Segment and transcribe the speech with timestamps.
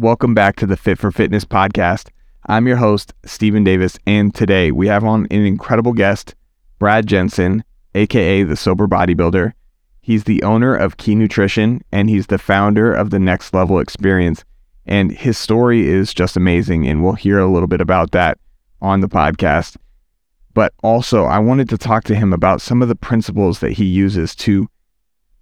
[0.00, 2.08] Welcome back to the Fit for Fitness podcast.
[2.46, 6.34] I'm your host, Steven Davis, and today we have on an incredible guest,
[6.78, 9.52] Brad Jensen, aka the Sober Bodybuilder.
[10.00, 14.42] He's the owner of Key Nutrition and he's the founder of the Next Level Experience.
[14.86, 18.38] And his story is just amazing, and we'll hear a little bit about that
[18.80, 19.76] on the podcast.
[20.54, 23.84] But also, I wanted to talk to him about some of the principles that he
[23.84, 24.66] uses to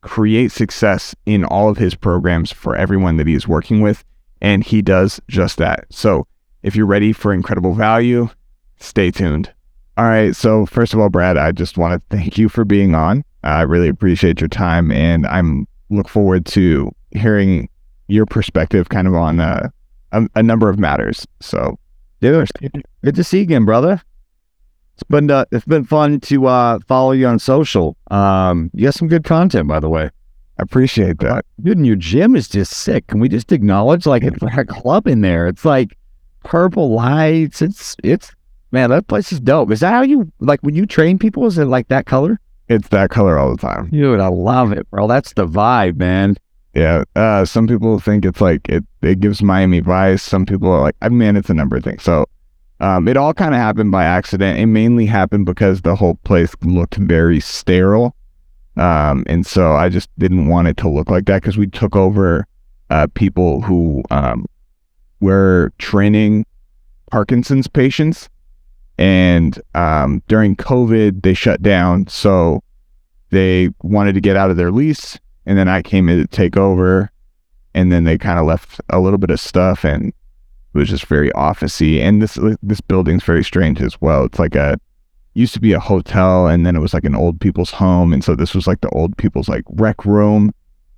[0.00, 4.02] create success in all of his programs for everyone that he's working with.
[4.41, 5.86] And he does just that.
[5.91, 6.26] So,
[6.63, 8.29] if you're ready for incredible value,
[8.79, 9.53] stay tuned.
[9.96, 10.35] All right.
[10.35, 13.25] So, first of all, Brad, I just want to thank you for being on.
[13.43, 17.68] I really appreciate your time, and I'm look forward to hearing
[18.08, 19.68] your perspective, kind of on uh,
[20.13, 21.27] a, a number of matters.
[21.41, 21.79] So,
[22.21, 22.49] dude,
[23.05, 24.02] good to see you again, brother.
[24.94, 27.96] It's been uh, it's been fun to uh, follow you on social.
[28.11, 30.11] Um, you got some good content, by the way.
[30.58, 31.44] I appreciate that.
[31.62, 33.06] Dude, and your gym is just sick.
[33.06, 35.47] Can we just acknowledge like it's like a club in there?
[35.47, 35.97] It's like
[36.44, 37.62] purple lights.
[37.62, 38.33] It's it's
[38.72, 39.70] man, that place is dope.
[39.70, 41.46] Is that how you like when you train people?
[41.46, 42.41] Is it like that color?
[42.68, 43.88] It's that color all the time.
[43.91, 45.06] Dude, I love it, bro.
[45.06, 46.36] That's the vibe, man.
[46.74, 47.05] Yeah.
[47.16, 50.22] Uh, some people think it's like it, it gives Miami Vice.
[50.22, 52.02] Some people are like, I mean, it's a number of things.
[52.02, 52.27] So
[52.80, 54.58] um, it all kind of happened by accident.
[54.58, 58.14] It mainly happened because the whole place looked very sterile.
[58.78, 61.96] Um, and so I just didn't want it to look like that because we took
[61.96, 62.46] over
[62.90, 64.46] uh, people who um,
[65.20, 66.46] were training
[67.10, 68.28] Parkinson's patients.
[68.96, 72.06] And um, during COVID, they shut down.
[72.06, 72.62] So
[73.30, 75.18] they wanted to get out of their lease.
[75.46, 77.10] And then I came in to take over.
[77.74, 79.84] And then they kind of left a little bit of stuff.
[79.84, 82.00] And it was just very officey.
[82.00, 84.24] And this this building's very strange as well.
[84.24, 84.78] It's like a
[85.39, 88.22] used to be a hotel, and then it was like an old people's home, and
[88.22, 90.53] so this was like the old people's like rec room,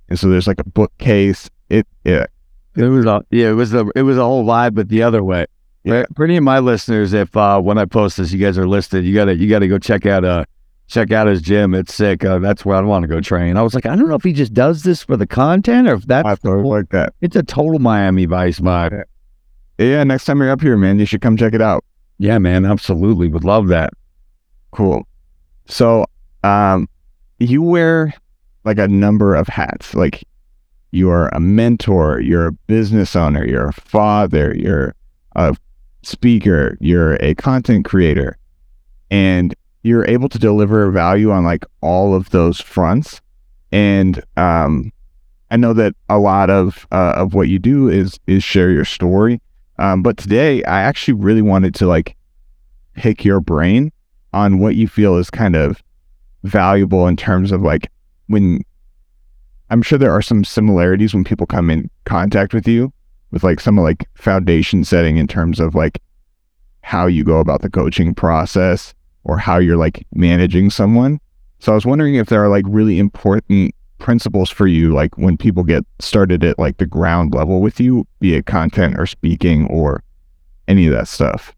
[0.09, 1.49] and so there's like a bookcase.
[1.69, 2.29] It it
[2.75, 5.23] it was a yeah, it was a it was a whole vibe, but the other
[5.23, 5.45] way.
[5.83, 6.05] Yeah.
[6.15, 9.03] For any of my listeners, if uh, when I post this, you guys are listed,
[9.03, 10.45] you gotta you gotta go check out uh
[10.87, 11.73] check out his gym.
[11.73, 12.23] It's sick.
[12.23, 13.57] Uh, that's where I want to go train.
[13.57, 15.95] I was like, I don't know if he just does this for the content or
[15.95, 17.13] if that's I thought like that.
[17.21, 19.03] It's a total Miami Vice vibe.
[19.77, 21.83] Yeah, next time you're up here, man, you should come check it out.
[22.19, 23.27] Yeah, man, absolutely.
[23.29, 23.93] Would love that.
[24.71, 25.07] Cool.
[25.67, 26.05] So,
[26.43, 26.87] um,
[27.39, 28.13] you wear
[28.63, 29.93] like a number of hats.
[29.93, 30.23] Like
[30.91, 34.93] you're a mentor, you're a business owner, you're a father, you're
[35.35, 35.55] a
[36.03, 38.37] speaker, you're a content creator,
[39.09, 43.21] and you're able to deliver value on like all of those fronts.
[43.71, 44.91] And um,
[45.49, 48.85] I know that a lot of uh, of what you do is is share your
[48.85, 49.41] story
[49.81, 52.15] um, but today, I actually really wanted to like
[52.93, 53.91] pick your brain
[54.33, 55.81] on what you feel is kind of
[56.43, 57.89] valuable in terms of like
[58.27, 58.63] when
[59.69, 62.91] I'm sure there are some similarities when people come in contact with you
[63.31, 66.01] with like some like foundation setting in terms of like
[66.81, 68.93] how you go about the coaching process
[69.23, 71.19] or how you're like managing someone.
[71.59, 75.37] So I was wondering if there are like really important principles for you like when
[75.37, 79.67] people get started at like the ground level with you be it content or speaking
[79.67, 80.03] or
[80.67, 81.55] any of that stuff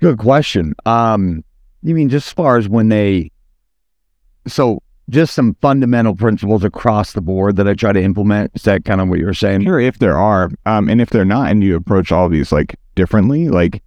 [0.00, 1.42] good question um
[1.82, 3.30] you mean just as far as when they
[4.46, 8.84] so just some fundamental principles across the board that i try to implement is that
[8.84, 11.62] kind of what you're saying sure if there are um and if they're not and
[11.62, 13.82] you approach all these like differently like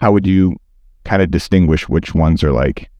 [0.00, 0.56] how would you
[1.04, 2.90] kind of distinguish which ones are like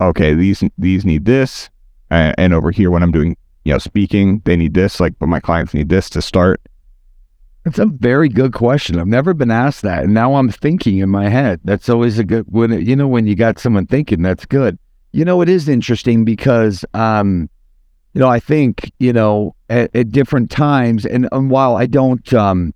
[0.00, 1.70] okay these these need this
[2.10, 5.00] and, and over here when I'm doing you know speaking, they need this.
[5.00, 6.60] Like, but my clients need this to start.
[7.66, 8.96] It's a very good question.
[8.96, 11.60] I've never been asked that, and now I'm thinking in my head.
[11.64, 14.22] That's always a good when it, you know when you got someone thinking.
[14.22, 14.78] That's good.
[15.10, 17.50] You know, it is interesting because um,
[18.14, 22.32] you know I think you know at, at different times, and, and while I don't
[22.32, 22.72] um,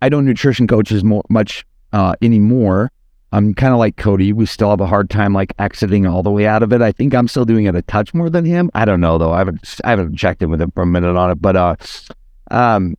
[0.00, 2.90] I don't nutrition coaches more much uh, anymore.
[3.32, 4.32] I'm kind of like Cody.
[4.32, 6.80] We still have a hard time like exiting all the way out of it.
[6.80, 8.70] I think I'm still doing it a touch more than him.
[8.74, 9.32] I don't know though.
[9.32, 11.76] I haven't I haven't checked in with him for a minute on it, but uh,
[12.50, 12.96] um,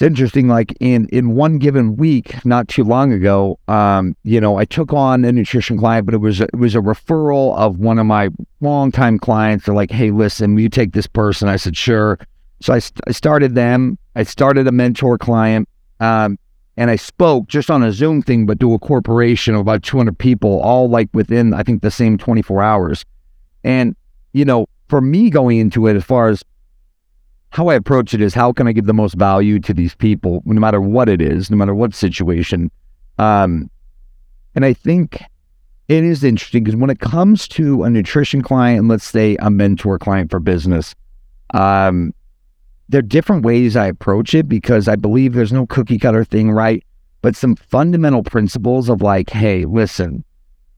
[0.00, 0.48] it's interesting.
[0.48, 4.94] Like in in one given week, not too long ago, um, you know, I took
[4.94, 8.30] on a nutrition client, but it was it was a referral of one of my
[8.62, 9.66] longtime clients.
[9.66, 12.18] They're like, "Hey, listen, will you take this person?" I said, "Sure."
[12.62, 13.98] So I, I started them.
[14.16, 15.68] I started a mentor client.
[16.00, 16.38] Um,
[16.78, 20.16] and I spoke just on a Zoom thing, but to a corporation of about 200
[20.16, 23.04] people, all like within, I think, the same 24 hours.
[23.64, 23.94] And,
[24.32, 26.42] you know, for me going into it, as far as
[27.50, 30.42] how I approach it is how can I give the most value to these people,
[30.44, 32.70] no matter what it is, no matter what situation.
[33.18, 33.68] Um,
[34.54, 35.22] and I think
[35.88, 39.98] it is interesting because when it comes to a nutrition client, let's say a mentor
[39.98, 40.94] client for business,
[41.52, 42.14] um,
[42.88, 46.52] there are different ways I approach it because I believe there's no cookie cutter thing,
[46.52, 46.84] right?
[47.22, 50.24] But some fundamental principles of like, hey, listen,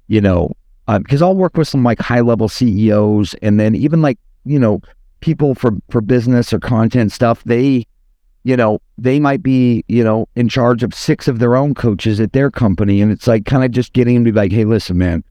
[0.09, 0.53] you know,
[0.87, 4.59] because uh, I'll work with some like high level CEOs and then even like, you
[4.59, 4.81] know,
[5.23, 7.87] people for for business or content stuff, they
[8.45, 12.19] you know, they might be, you know, in charge of six of their own coaches
[12.19, 13.01] at their company.
[13.01, 15.23] And it's like kind of just getting them to be like, hey, listen, man,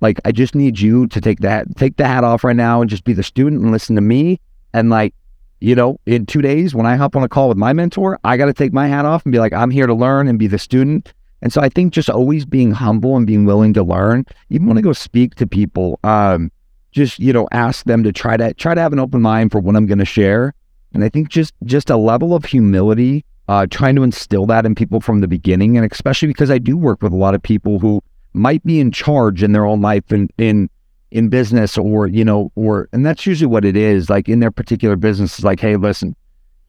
[0.00, 2.88] like I just need you to take that take the hat off right now and
[2.88, 4.40] just be the student and listen to me.
[4.72, 5.14] And like,
[5.60, 8.36] you know, in two days when I hop on a call with my mentor, I
[8.36, 10.58] gotta take my hat off and be like, I'm here to learn and be the
[10.58, 11.12] student.
[11.42, 14.78] And so I think just always being humble and being willing to learn, even when
[14.78, 16.50] I go speak to people, um,
[16.92, 19.60] just, you know, ask them to try to try to have an open mind for
[19.60, 20.54] what I'm gonna share.
[20.92, 24.74] And I think just just a level of humility, uh, trying to instill that in
[24.74, 27.78] people from the beginning, and especially because I do work with a lot of people
[27.78, 28.02] who
[28.32, 30.68] might be in charge in their own life and in
[31.10, 34.10] in business or you know or and that's usually what it is.
[34.10, 36.14] Like in their particular business is like hey listen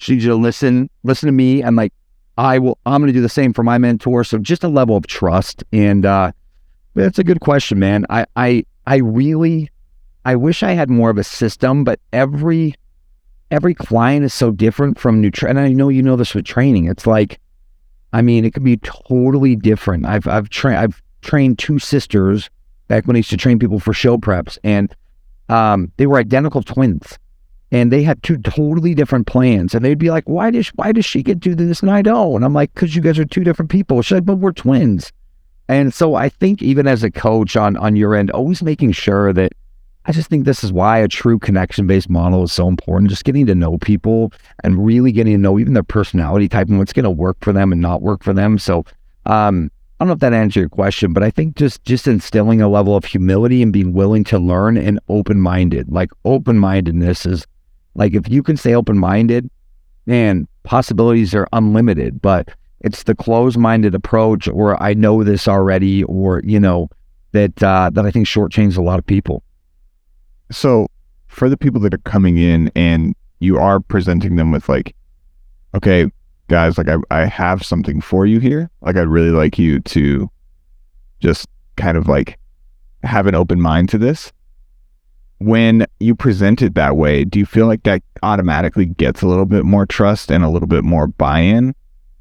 [0.01, 1.94] she to listen listen to me and like
[2.38, 4.23] i will i'm going to do the same for my mentor.
[4.23, 5.63] So just a level of trust.
[5.71, 6.31] And uh
[6.95, 8.06] that's a good question man.
[8.09, 9.69] I i i really
[10.25, 12.75] i wish i had more of a system but every
[13.51, 15.57] every client is so different from nutrition.
[15.57, 16.85] And I know you know this with training.
[16.85, 17.39] It's like,
[18.13, 20.06] I mean, it could be totally different.
[20.06, 22.50] I've I've trained I've trained two sisters
[22.88, 24.94] back when I used to train people for show preps, and
[25.50, 27.19] um, they were identical twins,
[27.71, 29.75] and they had two totally different plans.
[29.75, 32.01] And they'd be like, "Why does why does she get to do this and I
[32.01, 34.51] don't?" And I'm like, "Because you guys are two different people." She's like, "But we're
[34.51, 35.12] twins."
[35.69, 39.31] And so I think even as a coach on on your end, always making sure
[39.31, 39.53] that
[40.06, 43.09] I just think this is why a true connection based model is so important.
[43.09, 44.33] Just getting to know people
[44.63, 47.53] and really getting to know even their personality type and what's going to work for
[47.53, 48.57] them and not work for them.
[48.57, 48.83] So,
[49.25, 49.69] um,
[50.00, 52.68] I don't know if that answers your question, but I think just just instilling a
[52.68, 55.92] level of humility and being willing to learn and open minded.
[55.92, 57.45] Like open mindedness is
[57.94, 59.47] like if you can stay open minded,
[60.07, 62.19] man, possibilities are unlimited.
[62.19, 62.50] But
[62.80, 66.89] it's the closed minded approach, or I know this already, or you know
[67.33, 69.44] that uh, that I think shortchanges a lot of people.
[70.51, 70.88] So
[71.27, 74.95] for the people that are coming in and you are presenting them with like,
[75.74, 76.12] okay,
[76.48, 78.69] guys, like I, I have something for you here.
[78.81, 80.30] Like I'd really like you to
[81.19, 82.38] just kind of like
[83.03, 84.31] have an open mind to this.
[85.39, 89.45] When you present it that way, do you feel like that automatically gets a little
[89.45, 91.74] bit more trust and a little bit more buy-in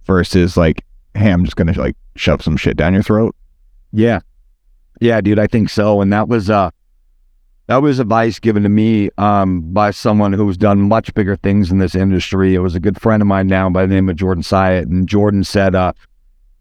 [0.04, 0.84] versus like,
[1.14, 3.36] hey, I'm just gonna like shove some shit down your throat?
[3.92, 4.20] Yeah.
[5.00, 6.00] Yeah, dude, I think so.
[6.00, 6.70] And that was uh
[7.70, 11.78] that was advice given to me um, by someone who's done much bigger things in
[11.78, 12.52] this industry.
[12.52, 14.88] It was a good friend of mine now by the name of Jordan Syatt.
[14.88, 15.92] And Jordan said, uh,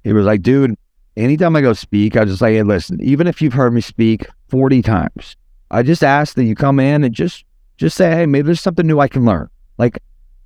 [0.04, 0.78] he was like, dude,
[1.18, 4.28] anytime I go speak, I just like, hey, listen, even if you've heard me speak
[4.50, 5.36] 40 times,
[5.72, 7.44] I just ask that you come in and just
[7.78, 9.50] just say, hey, maybe there's something new I can learn.
[9.80, 9.98] Like,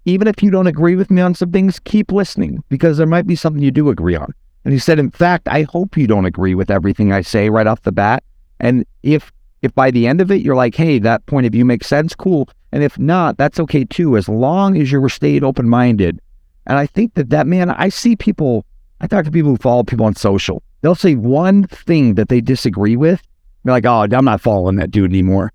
[0.05, 3.27] even if you don't agree with me on some things, keep listening because there might
[3.27, 4.33] be something you do agree on.
[4.63, 7.67] And he said, in fact, I hope you don't agree with everything I say right
[7.67, 8.23] off the bat.
[8.61, 9.29] And if
[9.63, 12.13] if by the end of it you're like, hey, that point of view makes sense,
[12.13, 12.49] cool.
[12.71, 16.19] And if not, that's okay too, as long as you stayed open minded.
[16.67, 18.65] And I think that that man, I see people,
[19.01, 20.61] I talk to people who follow people on social.
[20.81, 23.21] They'll say one thing that they disagree with.
[23.63, 25.51] They're like, oh, I'm not following that dude anymore.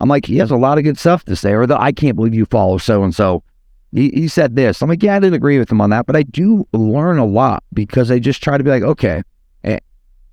[0.00, 2.14] I'm like, he has a lot of good stuff to say, or the, I can't
[2.14, 3.42] believe you follow so and so.
[3.90, 4.82] He said this.
[4.82, 7.24] I'm like, yeah, I didn't agree with him on that, but I do learn a
[7.24, 9.22] lot because I just try to be like, okay,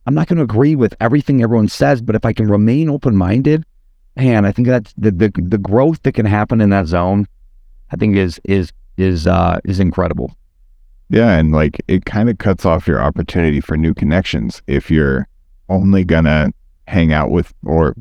[0.05, 3.15] I'm not going to agree with everything everyone says, but if I can remain open
[3.15, 3.65] minded,
[4.15, 7.27] man, I think that's the, the the growth that can happen in that zone.
[7.91, 10.35] I think is is is uh, is incredible.
[11.09, 15.27] Yeah, and like it kind of cuts off your opportunity for new connections if you're
[15.69, 16.51] only gonna
[16.88, 17.95] hang out with or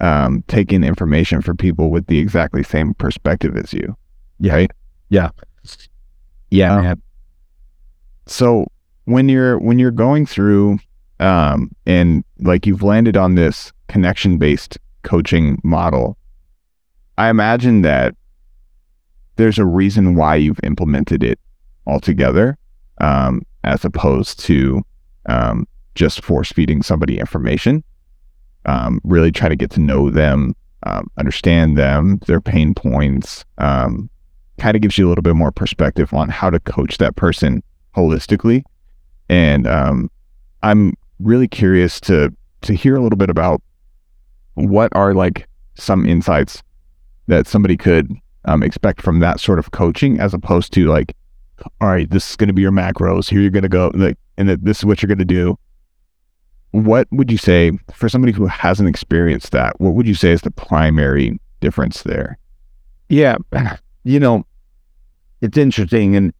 [0.00, 3.96] um, take in information for people with the exactly same perspective as you.
[4.40, 4.54] Yeah.
[4.54, 4.70] Right?
[5.08, 5.30] Yeah.
[6.50, 6.92] Yeah.
[6.92, 7.02] Um,
[8.26, 8.66] so
[9.04, 10.78] when you're when you're going through
[11.20, 16.16] um, and like you've landed on this connection based coaching model.
[17.16, 18.14] I imagine that
[19.36, 21.38] there's a reason why you've implemented it
[21.86, 22.58] altogether,
[23.00, 24.82] um, as opposed to
[25.26, 27.84] um, just force feeding somebody information.
[28.66, 30.54] Um, really try to get to know them,
[30.84, 33.44] um, understand them, their pain points.
[33.58, 34.08] Um,
[34.58, 37.62] kind of gives you a little bit more perspective on how to coach that person
[37.96, 38.62] holistically.
[39.28, 40.10] And um,
[40.62, 43.62] I'm really curious to to hear a little bit about
[44.54, 46.62] what are like some insights
[47.26, 48.14] that somebody could
[48.44, 51.14] um, expect from that sort of coaching, as opposed to like,
[51.80, 53.28] all right, this is going to be your macros.
[53.28, 55.58] Here you're going to go, like, and this is what you're going to do.
[56.72, 59.80] What would you say for somebody who hasn't experienced that?
[59.80, 62.38] What would you say is the primary difference there?
[63.08, 63.36] Yeah,
[64.04, 64.44] you know,
[65.40, 66.16] it's interesting.
[66.16, 66.32] And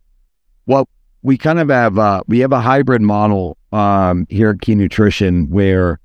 [0.65, 0.89] what
[1.25, 5.49] we kind of have, uh, we have a hybrid model um, here at Key Nutrition
[5.49, 5.99] where,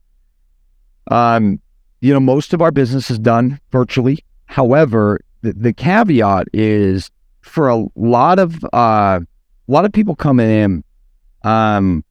[1.11, 1.59] um,
[1.99, 4.19] you know, most of our business is done virtually.
[4.45, 7.11] However, the, the caveat is
[7.41, 10.83] for a lot of uh, a lot of people coming in,
[11.43, 12.05] um,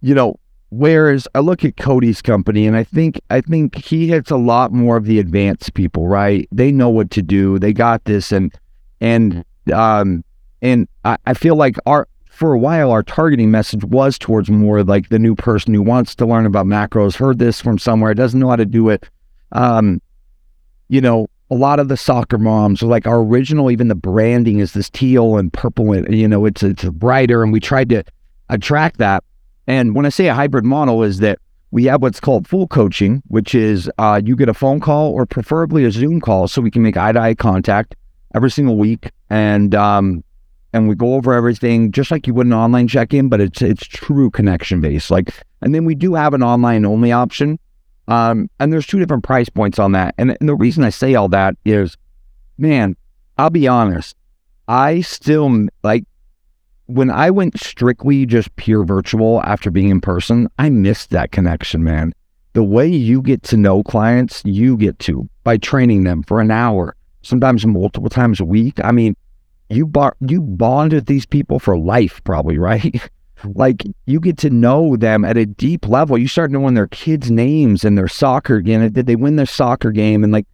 [0.00, 0.34] you know,
[0.70, 4.72] whereas I look at Cody's company and I think I think he hits a lot
[4.72, 6.48] more of the advanced people, right?
[6.50, 7.60] They know what to do.
[7.60, 8.52] They got this and
[9.00, 10.24] and um
[10.60, 14.84] and I, I feel like our for a while our targeting message was towards more
[14.84, 18.38] like the new person who wants to learn about macros, heard this from somewhere, doesn't
[18.38, 19.08] know how to do it.
[19.52, 20.02] Um,
[20.88, 24.58] you know, a lot of the soccer moms are like our original, even the branding
[24.58, 28.04] is this teal and purple, and you know, it's it's brighter, and we tried to
[28.50, 29.24] attract that.
[29.66, 31.38] And when I say a hybrid model, is that
[31.70, 35.24] we have what's called full coaching, which is uh, you get a phone call or
[35.24, 37.94] preferably a Zoom call, so we can make eye to eye contact
[38.34, 40.22] every single week, and um,
[40.72, 43.62] and we go over everything just like you would an online check in, but it's
[43.62, 45.10] it's true connection based.
[45.10, 45.32] Like,
[45.62, 47.58] and then we do have an online only option
[48.08, 50.14] um, and there's two different price points on that.
[50.18, 51.96] And, and the reason I say all that is,
[52.58, 52.96] man,
[53.38, 54.16] I'll be honest.
[54.68, 56.04] I still like
[56.86, 61.82] when I went strictly just pure virtual after being in person, I missed that connection,
[61.82, 62.12] man.
[62.52, 66.50] The way you get to know clients, you get to by training them for an
[66.50, 68.80] hour, sometimes multiple times a week.
[68.82, 69.16] I mean,
[69.68, 73.00] you bar- you bond with these people for life, probably, right?
[73.54, 76.16] Like you get to know them at a deep level.
[76.16, 78.88] You start knowing their kids' names and their soccer game.
[78.88, 80.24] Did they win their soccer game?
[80.24, 80.46] And like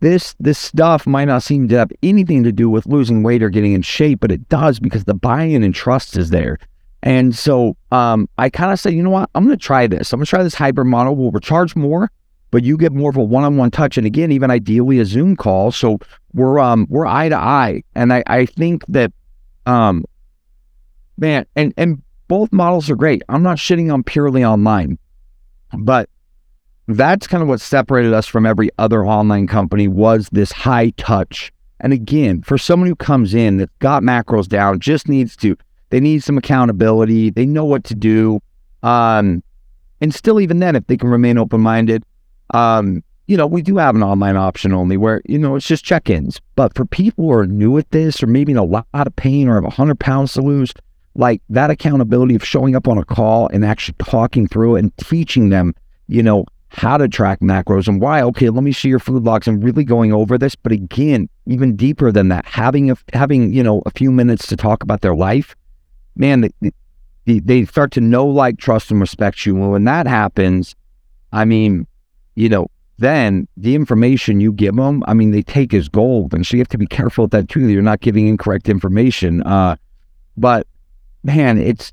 [0.00, 3.50] this this stuff might not seem to have anything to do with losing weight or
[3.50, 6.58] getting in shape, but it does because the buy-in and trust is there.
[7.02, 9.30] And so um, I kind of say, you know what?
[9.34, 10.12] I'm going to try this.
[10.12, 11.14] I'm going to try this hybrid model.
[11.14, 12.10] We'll charge more,
[12.50, 15.72] but you get more of a one-on-one touch, and again, even ideally a Zoom call.
[15.72, 15.98] So
[16.32, 19.12] we're um we're eye to eye, and I I think that
[19.66, 20.04] um
[21.18, 23.22] man, and and both models are great.
[23.28, 24.98] I'm not shitting on purely online,
[25.78, 26.08] but
[26.88, 31.52] that's kind of what separated us from every other online company was this high touch.
[31.80, 35.56] And again, for someone who comes in that's got macros down, just needs to,
[35.90, 37.30] they need some accountability.
[37.30, 38.40] They know what to do.
[38.82, 39.42] Um,
[40.00, 42.04] and still, even then, if they can remain open minded,
[42.54, 45.84] um, you know, we do have an online option only where, you know, it's just
[45.84, 46.40] check ins.
[46.54, 49.48] But for people who are new at this or maybe in a lot of pain
[49.48, 50.72] or have 100 pounds to lose,
[51.16, 55.48] like that accountability of showing up on a call and actually talking through and teaching
[55.48, 55.74] them,
[56.06, 58.22] you know, how to track macros and why.
[58.22, 60.54] Okay, let me see your food logs and really going over this.
[60.54, 64.56] But again, even deeper than that, having a, having you know a few minutes to
[64.56, 65.56] talk about their life,
[66.16, 66.50] man,
[67.24, 69.56] they, they start to know, like, trust, and respect you.
[69.56, 70.74] And when that happens,
[71.32, 71.86] I mean,
[72.36, 76.32] you know, then the information you give them, I mean, they take as gold.
[76.32, 77.66] And so you have to be careful with that too.
[77.66, 79.42] that You're not giving incorrect information.
[79.42, 79.76] Uh,
[80.36, 80.66] but
[81.24, 81.92] man, it's,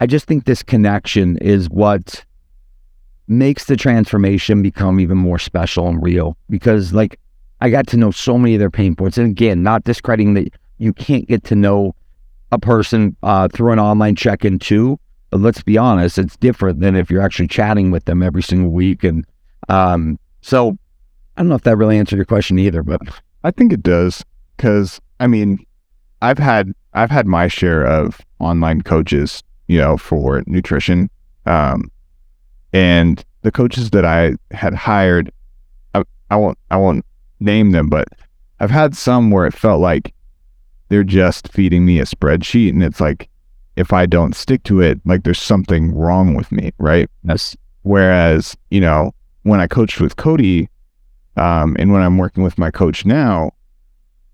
[0.00, 2.24] I just think this connection is what
[3.26, 7.18] makes the transformation become even more special and real because, like,
[7.60, 9.18] I got to know so many of their pain points.
[9.18, 11.94] And again, not discrediting that you can't get to know
[12.52, 14.98] a person uh, through an online check in too.
[15.30, 18.70] But let's be honest, it's different than if you're actually chatting with them every single
[18.70, 19.04] week.
[19.04, 19.26] And
[19.68, 20.76] um, so
[21.36, 23.00] I don't know if that really answered your question either, but
[23.44, 24.24] I think it does
[24.56, 25.64] because I mean,
[26.22, 31.10] I've had I've had my share of online coaches, you know, for nutrition.
[31.46, 31.90] Um,
[32.72, 35.30] and the coaches that I had hired,
[35.94, 37.04] I, I won't I won't
[37.40, 38.08] name them, but
[38.60, 40.12] I've had some where it felt like
[40.88, 43.28] they're just feeding me a spreadsheet, and it's like
[43.76, 47.08] if I don't stick to it, like there's something wrong with me, right?
[47.22, 47.56] Yes.
[47.82, 49.12] Whereas, you know,
[49.48, 50.68] when I coached with Cody,
[51.36, 53.52] um, and when I'm working with my coach now,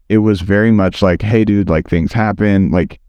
[0.08, 2.70] it was very much like, hey, dude, like things happen.
[2.70, 3.00] Like,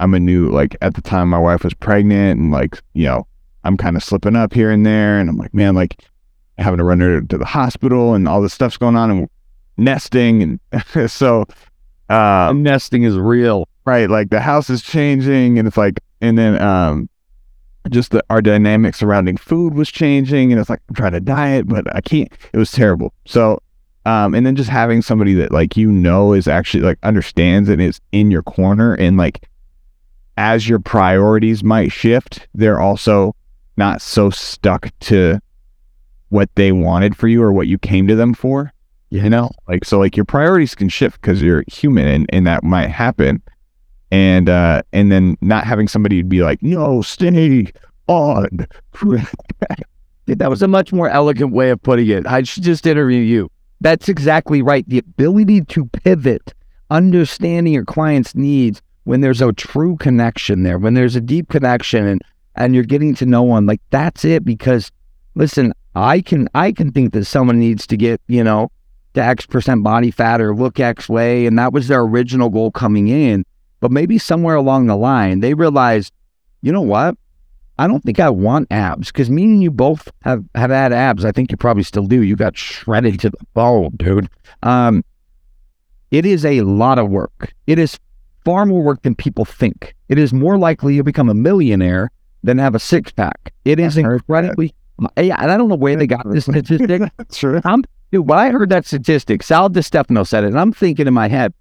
[0.00, 3.26] I'm a new, like, at the time my wife was pregnant and like, you know,
[3.64, 5.18] I'm kind of slipping up here and there.
[5.18, 6.02] And I'm like, man, like
[6.58, 9.28] having to run her to the hospital and all this stuff's going on and
[9.76, 10.60] nesting.
[10.72, 11.46] And so,
[12.08, 14.08] uh, nesting is real, right?
[14.08, 17.08] Like the house is changing and it's like, and then, um,
[17.90, 21.66] just the, our dynamic surrounding food was changing and it's like i'm trying to diet
[21.68, 23.60] but i can't it was terrible so
[24.06, 27.82] um, and then just having somebody that like you know is actually like understands and
[27.82, 29.48] is in your corner and like
[30.36, 33.34] as your priorities might shift, they're also
[33.76, 35.40] not so stuck to
[36.28, 38.72] what they wanted for you or what you came to them for.
[39.10, 42.64] You know, like so like your priorities can shift because you're human and, and that
[42.64, 43.40] might happen.
[44.10, 47.66] And uh and then not having somebody be like, no, stay
[48.06, 48.66] on.
[50.26, 52.26] that was a much more elegant way of putting it.
[52.26, 53.50] I should just interview you.
[53.80, 54.88] That's exactly right.
[54.88, 56.54] The ability to pivot
[56.90, 62.06] understanding your client's needs when there's a true connection there, when there's a deep connection
[62.06, 62.22] and
[62.56, 64.44] and you're getting to know one, like that's it.
[64.44, 64.90] Because
[65.34, 68.70] listen, I can I can think that someone needs to get, you know,
[69.14, 72.70] to X percent body fat or look X way, and that was their original goal
[72.70, 73.44] coming in.
[73.80, 76.12] But maybe somewhere along the line they realized,
[76.62, 77.16] you know what?
[77.78, 81.24] I don't think I want abs because me and you both have, have had abs.
[81.24, 82.22] I think you probably still do.
[82.22, 84.30] You got shredded to the bone, dude.
[84.62, 85.04] Um,
[86.10, 87.52] it is a lot of work.
[87.66, 87.98] It is
[88.44, 89.94] far more work than people think.
[90.08, 92.10] It is more likely you'll become a millionaire
[92.42, 93.52] than have a six pack.
[93.64, 94.74] It is incredibly.
[95.18, 97.02] Yeah, and I don't know where they got this statistic.
[97.30, 97.60] True.
[97.64, 101.12] I'm, dude, when I heard that statistic, Sal DiStefano said it, and I'm thinking in
[101.12, 101.52] my head,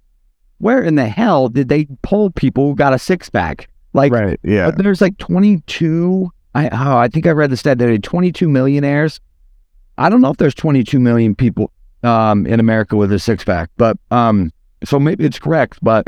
[0.59, 3.69] where in the hell did they pull people who got a six pack?
[3.93, 4.39] Like, Right.
[4.43, 4.71] Yeah.
[4.71, 6.31] but there's like 22.
[6.53, 9.19] I oh, I think I read the stat that 22 millionaires.
[9.97, 11.71] I don't know if there's 22 million people
[12.03, 14.51] um, in America with a six pack, but um,
[14.83, 15.79] so maybe it's correct.
[15.81, 16.07] But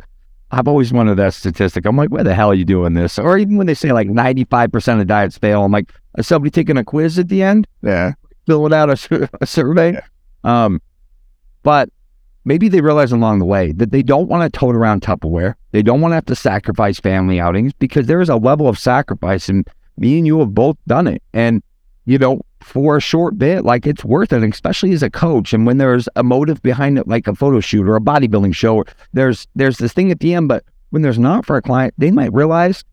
[0.51, 1.85] I've always wanted that statistic.
[1.85, 3.19] I'm like, where the hell are you doing this?
[3.19, 6.77] Or even when they say like 95% of diets fail, I'm like, is somebody taking
[6.77, 7.67] a quiz at the end?
[7.81, 8.13] Yeah.
[8.45, 9.93] filling out a, a survey.
[9.93, 10.01] Yeah.
[10.43, 10.81] Um,
[11.63, 11.89] but
[12.47, 15.55] maybe they realize along the way that they don't want to tote around Tupperware.
[15.71, 18.79] They don't want to have to sacrifice family outings because there is a level of
[18.79, 21.21] sacrifice, and me and you have both done it.
[21.33, 21.61] And
[22.05, 25.51] you know, for a short bit, like it's worth it, especially as a coach.
[25.51, 28.85] And when there's a motive behind it, like a photo shoot or a bodybuilding show,
[29.11, 30.47] there's there's this thing at the end.
[30.47, 32.83] But when there's not for a client, they might realize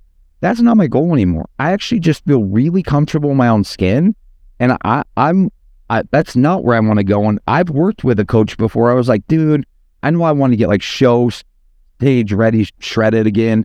[0.40, 1.48] that's not my goal anymore.
[1.60, 4.16] I actually just feel really comfortable in my own skin,
[4.58, 5.50] and I I'm
[5.90, 7.28] I, that's not where I want to go.
[7.28, 8.90] And I've worked with a coach before.
[8.90, 9.66] I was like, dude,
[10.02, 11.30] I know I want to get like show
[11.98, 13.64] stage ready, shredded again.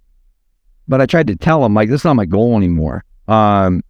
[0.88, 3.04] But I tried to tell him like this is not my goal anymore.
[3.28, 3.84] Um,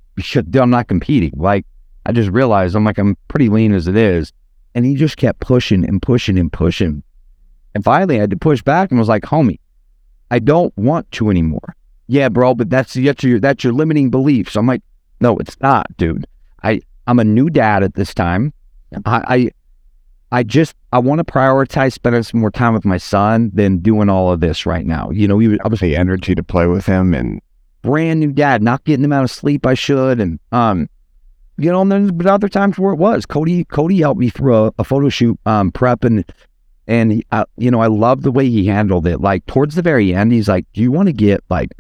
[0.54, 1.32] I'm not competing.
[1.36, 1.66] Like
[2.06, 4.34] I just realized I'm like I'm pretty lean as it is,
[4.76, 7.04] and he just kept pushing and pushing and pushing.
[7.74, 9.60] And finally, I had to push back and was like, homie,
[10.32, 11.76] I don't want to anymore.
[12.08, 14.56] Yeah, bro, but that's that's your that's your limiting beliefs.
[14.56, 14.82] I'm like,
[15.22, 16.26] no, it's not, dude.
[16.63, 18.54] I I'm a new dad at this time.
[19.06, 19.52] I I,
[20.32, 24.10] I just I want to prioritize spending some more time with my son than doing
[24.10, 25.10] all of this right now.
[25.10, 27.41] You know, we I was The energy to play with him and
[27.82, 30.88] brand new dad, not getting the amount of sleep I should, and um,
[31.58, 33.63] you know, and then but other times where it was Cody.
[33.65, 36.24] Cody helped me through a, a photo shoot, um, prep, and
[36.86, 39.19] and he, uh, you know, I love the way he handled it.
[39.19, 41.72] Like towards the very end, he's like, "Do you want to get like?"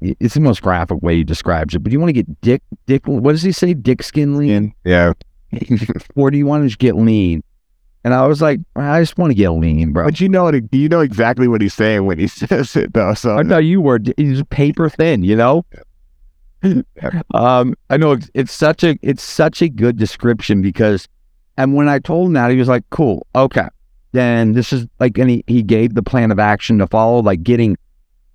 [0.00, 2.62] It's the most graphic way he describes it, but do you want to get dick,
[2.86, 3.06] dick?
[3.06, 3.72] What does he say?
[3.72, 4.74] Dick skin lean.
[4.84, 5.14] Yeah.
[6.16, 7.42] or do you want to just get lean?
[8.04, 10.04] And I was like, I just want to get lean, bro.
[10.04, 13.14] But you know it you know exactly what he's saying when he says it though.
[13.14, 13.98] So I know you were.
[14.16, 15.64] He's paper thin, you know.
[17.34, 21.08] um, I know it's, it's such a it's such a good description because,
[21.56, 23.68] and when I told him that, he was like, "Cool, okay."
[24.12, 27.42] Then this is like, and he he gave the plan of action to follow, like
[27.42, 27.76] getting,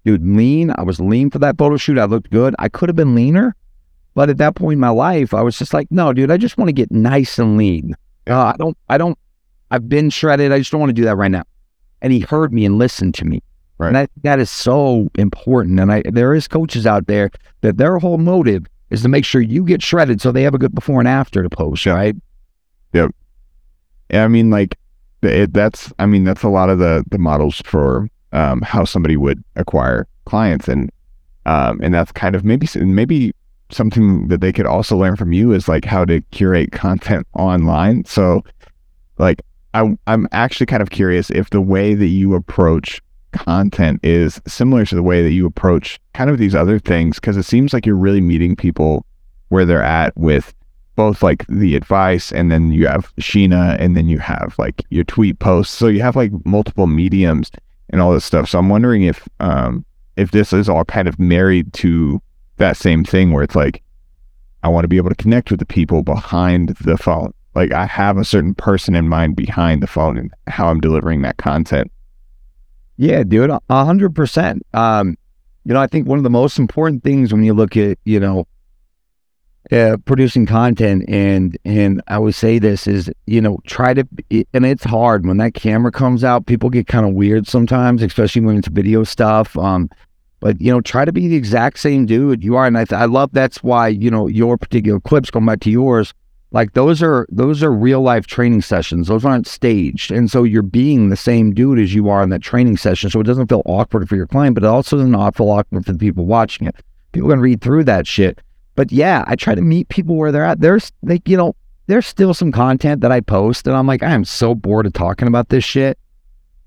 [0.05, 0.73] dude, lean.
[0.77, 1.97] I was lean for that photo shoot.
[1.97, 2.55] I looked good.
[2.59, 3.55] I could have been leaner,
[4.13, 6.57] but at that point in my life, I was just like, no, dude, I just
[6.57, 7.95] want to get nice and lean.
[8.27, 9.17] Uh, I don't, I don't.
[9.71, 10.51] I've been shredded.
[10.51, 11.43] I just don't want to do that right now.
[12.01, 13.41] And he heard me and listened to me.
[13.77, 13.87] Right.
[13.87, 15.79] And that, that is so important.
[15.79, 19.41] And I there is coaches out there that their whole motive is to make sure
[19.41, 22.15] you get shredded so they have a good before and after to post, right?
[22.93, 23.07] Yeah,
[24.11, 24.77] I mean, like
[25.23, 29.17] it, that's I mean that's a lot of the the models for um, how somebody
[29.17, 30.91] would acquire clients, and
[31.45, 33.33] um, and that's kind of maybe maybe
[33.69, 38.05] something that they could also learn from you is like how to curate content online.
[38.05, 38.43] So,
[39.17, 39.41] like
[39.73, 44.85] I I'm actually kind of curious if the way that you approach content is similar
[44.85, 47.85] to the way that you approach kind of these other things because it seems like
[47.85, 49.05] you're really meeting people
[49.47, 50.53] where they're at with
[50.95, 55.05] both like the advice and then you have Sheena and then you have like your
[55.05, 55.75] tweet posts.
[55.75, 57.49] So you have like multiple mediums
[57.91, 58.49] and all this stuff.
[58.49, 59.85] So I'm wondering if um
[60.17, 62.21] if this is all kind of married to
[62.57, 63.81] that same thing where it's like
[64.63, 67.33] I want to be able to connect with the people behind the phone.
[67.55, 71.21] Like I have a certain person in mind behind the phone and how I'm delivering
[71.23, 71.91] that content.
[72.97, 74.65] Yeah, dude, a hundred percent.
[74.73, 75.17] Um,
[75.65, 78.19] you know, I think one of the most important things when you look at, you
[78.19, 78.47] know,
[79.71, 84.07] uh, producing content and and I would say this is you know try to
[84.53, 85.25] and it's hard.
[85.25, 89.03] When that camera comes out people get kind of weird sometimes especially when it's video
[89.03, 89.89] stuff um
[90.39, 92.99] but you know try to be the exact same dude you are and I, th-
[92.99, 96.13] I love that's why you know your particular clips going back to yours
[96.51, 99.07] like those are those are real life training sessions.
[99.07, 102.41] Those aren't staged and so you're being the same dude as you are in that
[102.41, 105.49] training session so it doesn't feel awkward for your client but it also doesn't feel
[105.49, 106.75] awkward for the people watching it.
[107.13, 108.41] People can read through that shit
[108.81, 110.59] but yeah, I try to meet people where they're at.
[110.59, 114.09] There's like, you know, there's still some content that I post and I'm like, I
[114.09, 115.99] am so bored of talking about this shit.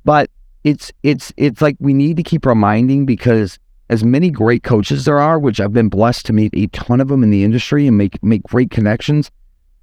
[0.05, 0.31] But
[0.62, 3.59] it's it's it's like we need to keep reminding because
[3.90, 7.09] as many great coaches there are, which I've been blessed to meet a ton of
[7.09, 9.33] them in the industry and make make great connections.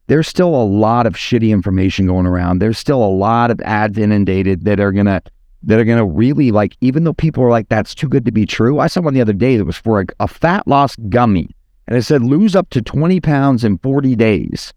[0.08, 2.60] There's still a lot of shitty information going around.
[2.60, 5.22] There's still a lot of ads inundated that are gonna
[5.64, 6.78] that are gonna really like.
[6.80, 9.20] Even though people are like, "That's too good to be true." I saw one the
[9.20, 11.54] other day that was for a, a fat loss gummy,
[11.92, 14.74] and it said lose up to 20 pounds in 40 days.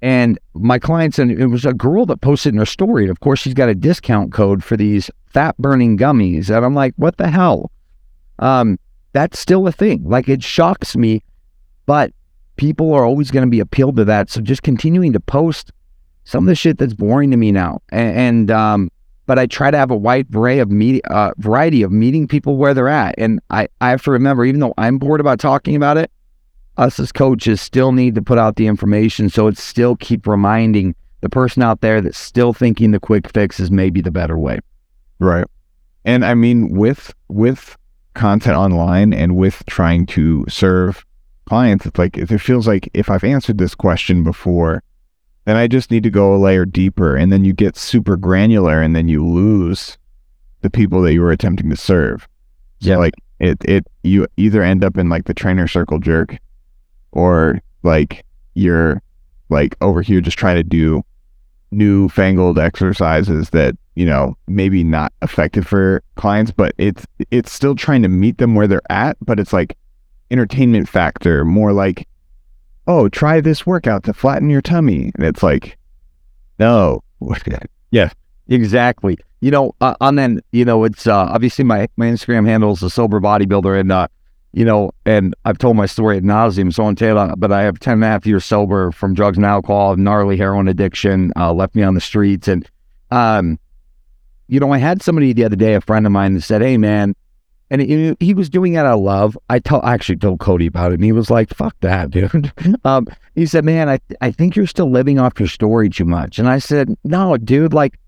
[0.00, 3.04] And my clients, and it was a girl that posted in her story.
[3.04, 6.50] And of course, she's got a discount code for these fat burning gummies.
[6.50, 7.70] And I'm like, what the hell?
[8.40, 8.76] Um,
[9.12, 10.02] that's still a thing.
[10.02, 11.22] Like it shocks me,
[11.86, 12.12] but
[12.56, 14.28] people are always going to be appealed to that.
[14.28, 15.70] So just continuing to post
[16.24, 17.82] some of the shit that's boring to me now.
[17.90, 18.90] And, and um,
[19.26, 22.56] but I try to have a wide array of meet, uh, variety of meeting people
[22.56, 23.14] where they're at.
[23.16, 26.10] And I, I have to remember, even though I'm bored about talking about it,
[26.76, 30.94] us as coaches still need to put out the information so it's still keep reminding
[31.20, 34.58] the person out there that's still thinking the quick fix is maybe the better way.
[35.18, 35.46] Right.
[36.04, 37.76] And I mean with with
[38.14, 41.04] content online and with trying to serve
[41.48, 44.82] clients, it's like it feels like if I've answered this question before,
[45.44, 48.80] then I just need to go a layer deeper and then you get super granular
[48.82, 49.96] and then you lose
[50.62, 52.26] the people that you were attempting to serve.
[52.80, 52.96] So Yeah.
[52.96, 56.36] like it it you either end up in like the trainer circle jerk
[57.12, 59.02] or like you're
[59.48, 61.02] like over here just trying to do
[61.70, 68.02] newfangled exercises that you know maybe not effective for clients but it's it's still trying
[68.02, 69.76] to meet them where they're at but it's like
[70.30, 72.06] entertainment factor more like
[72.86, 75.78] oh try this workout to flatten your tummy and it's like
[76.58, 77.02] no
[77.92, 78.10] Yeah.
[78.48, 79.18] Exactly.
[79.40, 82.82] You know, uh, and then you know, it's uh, obviously my my Instagram handle is
[82.82, 84.08] a sober bodybuilder, and uh,
[84.52, 87.80] you know, and I've told my story at nauseum, so on Taylor, but I have
[87.80, 91.74] 10 and a half years sober from drugs and alcohol, gnarly heroin addiction, uh, left
[91.74, 92.68] me on the streets, and
[93.10, 93.58] um,
[94.48, 96.76] you know, I had somebody the other day, a friend of mine, that said, "Hey,
[96.76, 97.14] man."
[97.70, 99.38] And he, he was doing it out of love.
[99.48, 102.52] I told, I actually told Cody about it, and he was like, "Fuck that, dude."
[102.84, 106.38] um, he said, "Man, I I think you're still living off your story too much."
[106.38, 107.72] And I said, "No, dude.
[107.72, 107.98] Like,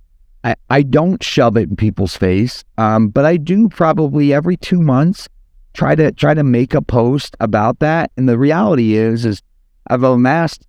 [0.42, 4.82] I, I don't shove it in people's face, um, but I do probably every two
[4.82, 5.28] months
[5.74, 8.10] try to try to make a post about that.
[8.16, 9.42] And the reality is, is
[9.88, 10.66] I've amassed,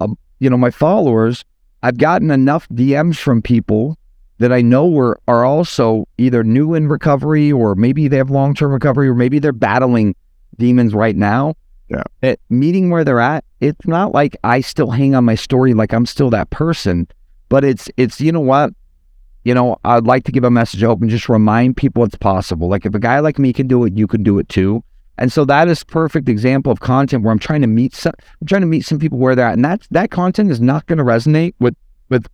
[0.00, 1.44] um, you know, my followers.
[1.82, 3.98] I've gotten enough DMs from people
[4.38, 8.54] that I know were are also either new in recovery or maybe they have long
[8.54, 10.14] term recovery or maybe they're battling
[10.58, 11.54] demons right now.
[11.88, 12.04] Yeah.
[12.22, 15.92] At meeting where they're at, it's not like I still hang on my story like
[15.92, 17.08] I'm still that person,
[17.48, 18.72] but it's it's you know what
[19.44, 22.68] you know, I'd like to give a message and just remind people it's possible.
[22.68, 24.84] Like if a guy like me can do it, you can do it too.
[25.18, 28.46] And so that is perfect example of content where I'm trying to meet some I'm
[28.46, 29.54] trying to meet some people where they're at.
[29.54, 31.74] And that that content is not going to resonate with
[32.08, 32.26] with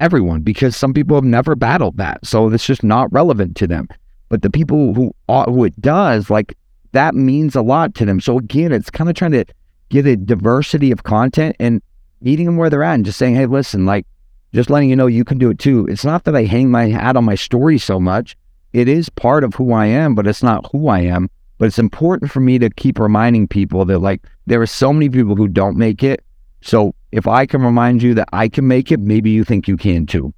[0.00, 2.24] everyone because some people have never battled that.
[2.24, 3.88] So it's just not relevant to them.
[4.28, 6.56] But the people who who it does, like
[6.92, 8.20] that means a lot to them.
[8.20, 9.44] So again, it's kind of trying to
[9.90, 11.82] get a diversity of content and
[12.20, 14.06] meeting them where they're at and just saying, hey, listen, like
[14.54, 15.86] just letting you know you can do it too.
[15.88, 18.36] It's not that I hang my hat on my story so much.
[18.72, 21.28] It is part of who I am, but it's not who I am.
[21.58, 25.08] But it's important for me to keep reminding people that like there are so many
[25.08, 26.24] people who don't make it.
[26.62, 29.76] So if I can remind you that I can make it, maybe you think you
[29.76, 30.32] can too.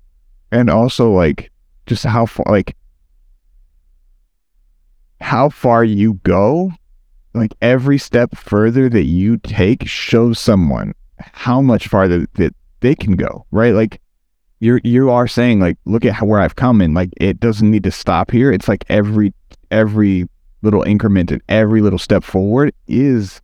[0.53, 1.51] and also like
[1.87, 2.77] just how far like
[5.21, 6.73] how far you go
[7.35, 13.17] like every step further that you take shows someone how much farther that they can
[13.17, 14.01] go right like
[14.61, 17.71] you're you are saying like look at how, where i've come and like it doesn't
[17.71, 19.33] need to stop here it's like every
[19.71, 20.27] every
[20.63, 23.41] little increment and every little step forward is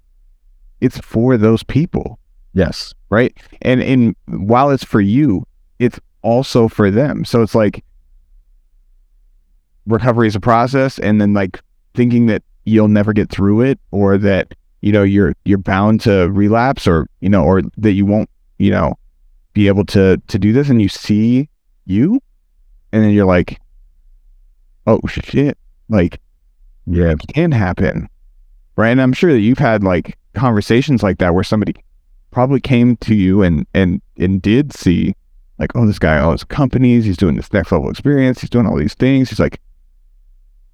[0.80, 2.18] it's for those people
[2.54, 2.92] Yes.
[3.08, 3.34] right?
[3.62, 5.46] And and while it's for you,
[5.78, 7.24] it's also for them.
[7.24, 7.82] So it's like
[9.86, 11.60] recovery is a process, and then like
[11.94, 16.30] thinking that you'll never get through it, or that you know you're you're bound to
[16.30, 18.94] relapse, or you know, or that you won't, you know,
[19.52, 21.48] be able to to do this, and you see
[21.84, 22.20] you,
[22.92, 23.60] and then you're like,
[24.86, 26.20] oh shit, like
[26.86, 27.10] Yeah.
[27.12, 28.08] it can happen,
[28.76, 28.90] right?
[28.90, 31.74] And I'm sure that you've had like conversations like that where somebody
[32.30, 35.14] probably came to you and and and did see
[35.58, 38.66] like, oh, this guy oh, owns companies, he's doing this next level experience, he's doing
[38.66, 39.60] all these things, he's like,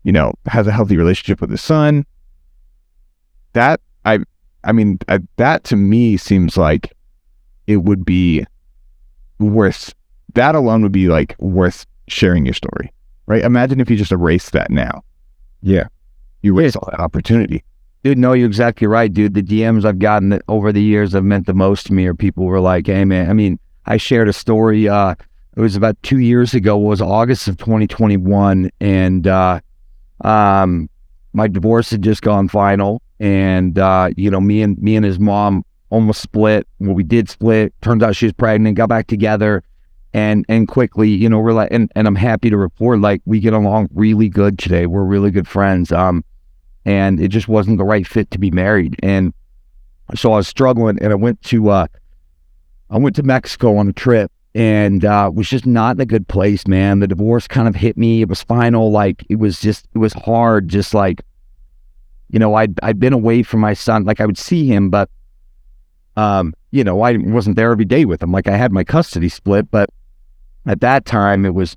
[0.05, 2.07] you know, has a healthy relationship with his son.
[3.53, 4.21] That I,
[4.65, 6.93] I mean, I, that to me seems like
[7.67, 8.47] it would be
[9.39, 9.95] worth.
[10.35, 12.93] That alone would be like worth sharing your story,
[13.27, 13.43] right?
[13.43, 15.03] Imagine if you just erased that now.
[15.63, 15.89] Yeah.
[16.43, 17.65] You erase all that opportunity.
[18.05, 19.35] Dude, no, you're exactly right, dude.
[19.35, 22.15] The DMs I've gotten that over the years have meant the most to me are
[22.15, 25.15] people were like, hey, man, I mean, I shared a story uh,
[25.59, 26.81] it was about two years ago.
[26.81, 29.59] It was August of 2021, and uh,
[30.21, 30.89] um,
[31.33, 35.19] my divorce had just gone final, and uh, you know, me and me and his
[35.19, 36.67] mom almost split.
[36.81, 37.73] Well, we did split.
[37.81, 38.77] Turns out she was pregnant.
[38.77, 39.63] Got back together,
[40.13, 43.41] and and quickly, you know, we're like, and, and I'm happy to report like we
[43.41, 44.87] get along really good today.
[44.87, 45.93] We're really good friends.
[45.93, 46.25] Um,
[46.85, 49.33] and it just wasn't the right fit to be married, and
[50.15, 51.87] so I was struggling, and I went to uh,
[52.91, 56.27] I went to Mexico on a trip and uh, was just not in a good
[56.27, 57.01] place, man.
[57.01, 58.23] The divorce kind of hit me.
[58.23, 58.91] It was final.
[58.91, 60.69] Like it was just, it was hard.
[60.69, 61.23] Just like,
[62.31, 64.05] you know, I'd I'd been away from my son.
[64.05, 65.11] Like I would see him, but
[66.19, 68.33] um, you know, I wasn't there every day with him.
[68.33, 69.89] Like I had my custody split, but
[70.67, 71.77] at that time it was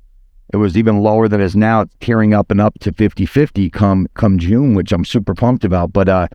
[0.52, 1.82] it was even lower than it is now.
[1.82, 5.94] It's tearing up and up to 50-50 come come June, which I'm super pumped about.
[5.94, 6.28] But uh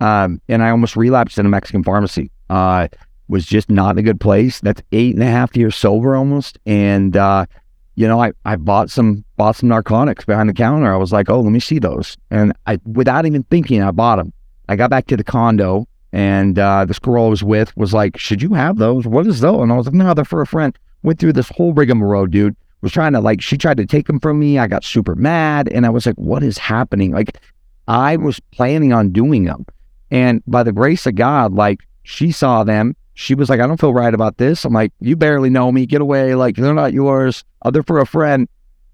[0.00, 2.30] um and I almost relapsed in a Mexican pharmacy.
[2.48, 2.88] Uh
[3.28, 4.58] was just not in a good place.
[4.60, 6.58] That's eight and a half years sober almost.
[6.64, 7.44] And uh,
[7.94, 10.90] you know, I, I bought some bought some narcotics behind the counter.
[10.90, 12.16] I was like, oh, let me see those.
[12.30, 14.32] And I without even thinking, I bought them.
[14.70, 18.16] I got back to the condo and uh, this girl I was with was like,
[18.18, 19.06] Should you have those?
[19.06, 19.62] What is those?
[19.62, 20.76] And I was like, No, they're for a friend.
[21.02, 22.56] Went through this whole rigmarole, dude.
[22.80, 24.58] Was trying to like, she tried to take them from me.
[24.58, 25.68] I got super mad.
[25.68, 27.12] And I was like, What is happening?
[27.12, 27.38] Like,
[27.86, 29.66] I was planning on doing them.
[30.10, 33.80] And by the grace of God, like, she saw them she was like, I don't
[33.80, 34.64] feel right about this.
[34.64, 35.86] I'm like, you barely know me.
[35.86, 36.36] Get away.
[36.36, 37.42] Like, they're not yours.
[37.62, 38.48] Oh, they're for a friend.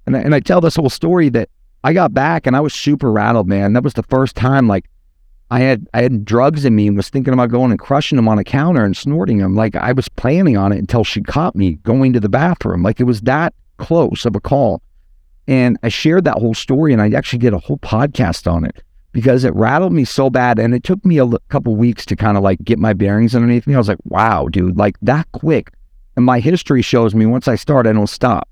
[0.06, 1.50] And I, and I tell this whole story that
[1.84, 3.74] I got back and I was super rattled, man.
[3.74, 4.86] That was the first time like
[5.54, 8.26] I had I had drugs in me and was thinking about going and crushing them
[8.26, 9.54] on a counter and snorting them.
[9.54, 12.82] Like I was planning on it until she caught me going to the bathroom.
[12.82, 14.82] Like it was that close of a call.
[15.46, 18.82] And I shared that whole story and I actually did a whole podcast on it
[19.12, 20.58] because it rattled me so bad.
[20.58, 23.36] And it took me a l- couple weeks to kind of like get my bearings
[23.36, 23.76] underneath me.
[23.76, 25.70] I was like, wow, dude, like that quick.
[26.16, 28.48] And my history shows me once I start, I don't stop.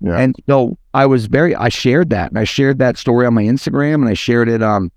[0.00, 0.16] Yeah.
[0.16, 3.42] And so I was very, I shared that and I shared that story on my
[3.42, 4.90] Instagram and I shared it, um,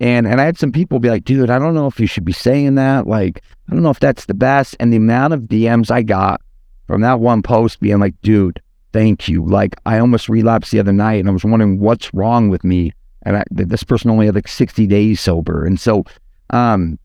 [0.00, 2.24] and, and I had some people be like, dude, I don't know if you should
[2.24, 3.06] be saying that.
[3.06, 4.76] Like, I don't know if that's the best.
[4.78, 6.40] And the amount of DMs I got
[6.86, 9.44] from that one post being like, dude, thank you.
[9.44, 12.92] Like, I almost relapsed the other night and I was wondering what's wrong with me
[13.22, 15.66] and I, this person only had like 60 days sober.
[15.66, 16.04] And so,
[16.50, 16.98] um,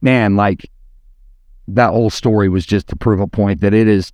[0.00, 0.70] man, like
[1.68, 4.12] that whole story was just to prove a point that it is,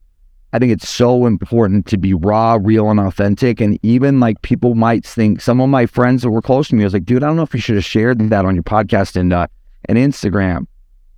[0.54, 3.60] I think it's so important to be raw, real, and authentic.
[3.60, 6.84] And even like people might think, some of my friends that were close to me,
[6.84, 8.62] I was like, dude, I don't know if you should have shared that on your
[8.62, 9.48] podcast and, uh,
[9.86, 10.68] and Instagram.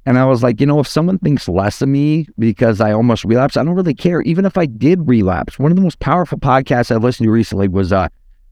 [0.07, 3.27] And I was like, you know, if someone thinks less of me because I almost
[3.27, 4.23] relapsed, I don't really care.
[4.23, 7.69] Even if I did relapse, one of the most powerful podcasts I've listened to recently
[7.69, 8.09] was uh,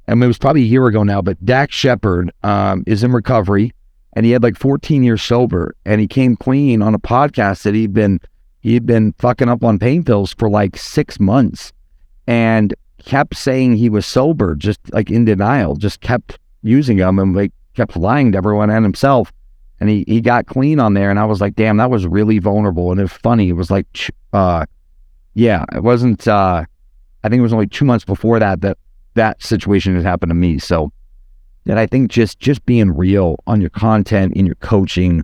[0.06, 3.72] and it was probably a year ago now, but Dax Shepard um, is in recovery
[4.12, 7.74] and he had like 14 years sober and he came clean on a podcast that
[7.74, 8.20] he'd been
[8.64, 11.72] he'd been fucking up on pain pills for like six months
[12.26, 17.36] and kept saying he was sober, just like in denial, just kept using them and
[17.36, 19.30] like kept lying to everyone and himself.
[19.80, 21.10] And he, he got clean on there.
[21.10, 22.90] And I was like, damn, that was really vulnerable.
[22.90, 23.50] And it's funny.
[23.50, 23.86] It was like,
[24.32, 24.64] uh,
[25.34, 26.64] yeah, it wasn't, uh,
[27.22, 28.78] I think it was only two months before that that
[29.12, 30.58] that situation had happened to me.
[30.58, 30.90] So
[31.64, 35.22] that I think just just being real on your content, in your coaching,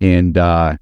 [0.00, 0.76] and uh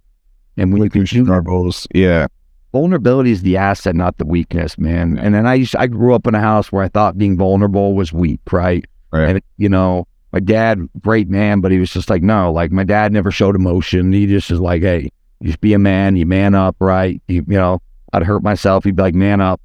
[0.57, 2.27] and when you can shoot our goals, yeah.
[2.73, 5.19] Vulnerability is the asset, not the weakness, man.
[5.19, 7.95] And then I used I grew up in a house where I thought being vulnerable
[7.95, 8.85] was weak, right?
[9.13, 9.29] Right.
[9.29, 12.85] And you know, my dad, great man, but he was just like, no, like my
[12.85, 14.13] dad never showed emotion.
[14.13, 15.11] He just was like, hey,
[15.41, 17.21] you just be a man, you man up, right?
[17.27, 17.83] You, you know,
[18.13, 18.85] I'd hurt myself.
[18.85, 19.61] He'd be like, man up.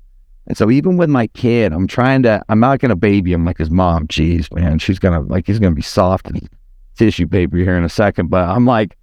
[0.47, 3.45] And so even with my kid, I'm trying to, I'm not going to baby him
[3.45, 4.07] like his mom.
[4.07, 6.47] Jeez, man, she's going to, like, he's going to be soft and
[6.97, 8.29] tissue paper here in a second.
[8.29, 8.95] But I'm like,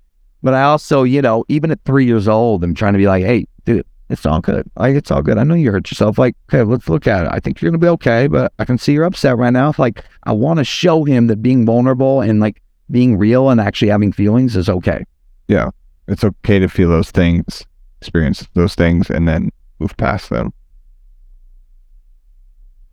[0.43, 3.25] but I also, you know, even at three years old, I'm trying to be like,
[3.25, 4.69] hey, dude, it's all good.
[4.77, 5.39] Like, it's all good.
[5.39, 6.19] I know you hurt yourself.
[6.19, 7.31] Like, okay, let's look at it.
[7.33, 9.73] I think you're going to be okay, but I can see you're upset right now.
[9.79, 13.89] Like, I want to show him that being vulnerable and like being real and actually
[13.89, 15.05] having feelings is okay.
[15.49, 15.71] Yeah.
[16.09, 17.65] It's okay to feel those things,
[18.01, 20.53] experience those things, and then move past them.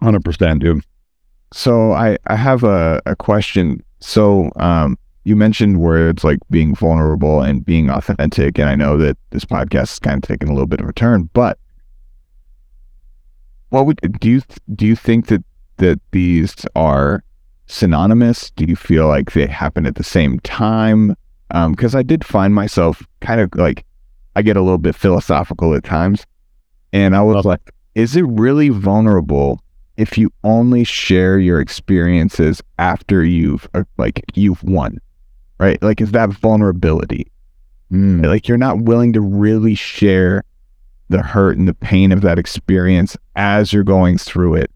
[0.02, 0.86] Hundred percent, dude.
[1.52, 3.84] So I I have a, a question.
[4.00, 4.98] So um
[5.30, 9.94] you mentioned words like being vulnerable and being authentic, and I know that this podcast
[9.94, 11.60] is kind of taking a little bit of a turn, but
[13.70, 14.42] what would do you
[14.74, 15.44] do you think that
[15.78, 17.24] that these are
[17.68, 18.50] synonymous?
[18.52, 21.16] Do you feel like they happen at the same time?
[21.50, 23.86] Because um, I did find myself kind of like
[24.36, 26.26] I get a little bit philosophical at times,
[26.92, 29.62] and I was like, is it really vulnerable
[29.96, 34.98] if you only share your experiences after you've uh, like you've won
[35.60, 37.32] right like is that vulnerability
[37.92, 38.26] mm.
[38.26, 40.44] like you're not willing to really share
[41.10, 44.72] the hurt and the pain of that experience as you're going through it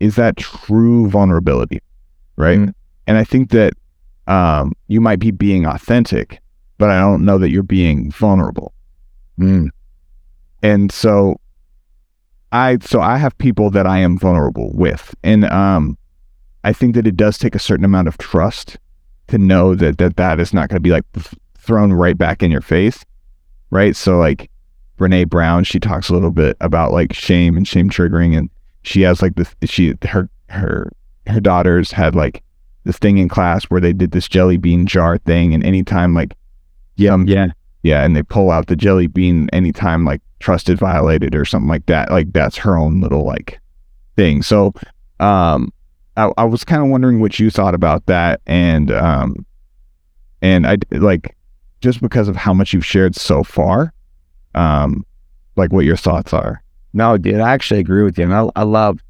[0.00, 1.80] is that true vulnerability
[2.36, 2.74] right Mm.
[3.06, 3.72] and i think that
[4.26, 6.40] um, you might be being authentic
[6.76, 8.72] but i don't know that you're being vulnerable
[9.38, 9.68] Mm.
[10.62, 11.40] and so
[12.52, 15.96] i so i have people that i am vulnerable with and um
[16.64, 18.76] i think that it does take a certain amount of trust
[19.28, 21.04] to know that that that is not going to be like
[21.58, 23.04] thrown right back in your face
[23.70, 24.50] right so like
[24.98, 28.50] Brené Brown she talks a little bit about like shame and shame triggering and
[28.82, 30.90] she has like this she her her
[31.26, 32.42] her daughters had like
[32.84, 36.32] this thing in class where they did this jelly bean jar thing and anytime like
[36.96, 37.12] Yeah.
[37.12, 37.48] Um, yeah.
[37.82, 41.84] yeah, and they pull out the jelly bean anytime like trusted violated or something like
[41.86, 42.10] that.
[42.10, 43.60] Like that's her own little like
[44.16, 44.40] thing.
[44.42, 44.72] So
[45.20, 45.70] um
[46.18, 49.46] I, I was kind of wondering what you thought about that and um
[50.42, 51.36] and I like
[51.80, 53.92] just because of how much you've shared so far,
[54.54, 55.04] um
[55.56, 56.62] like what your thoughts are.
[56.94, 58.24] No, dude, I actually agree with you.
[58.24, 59.00] And I, I love,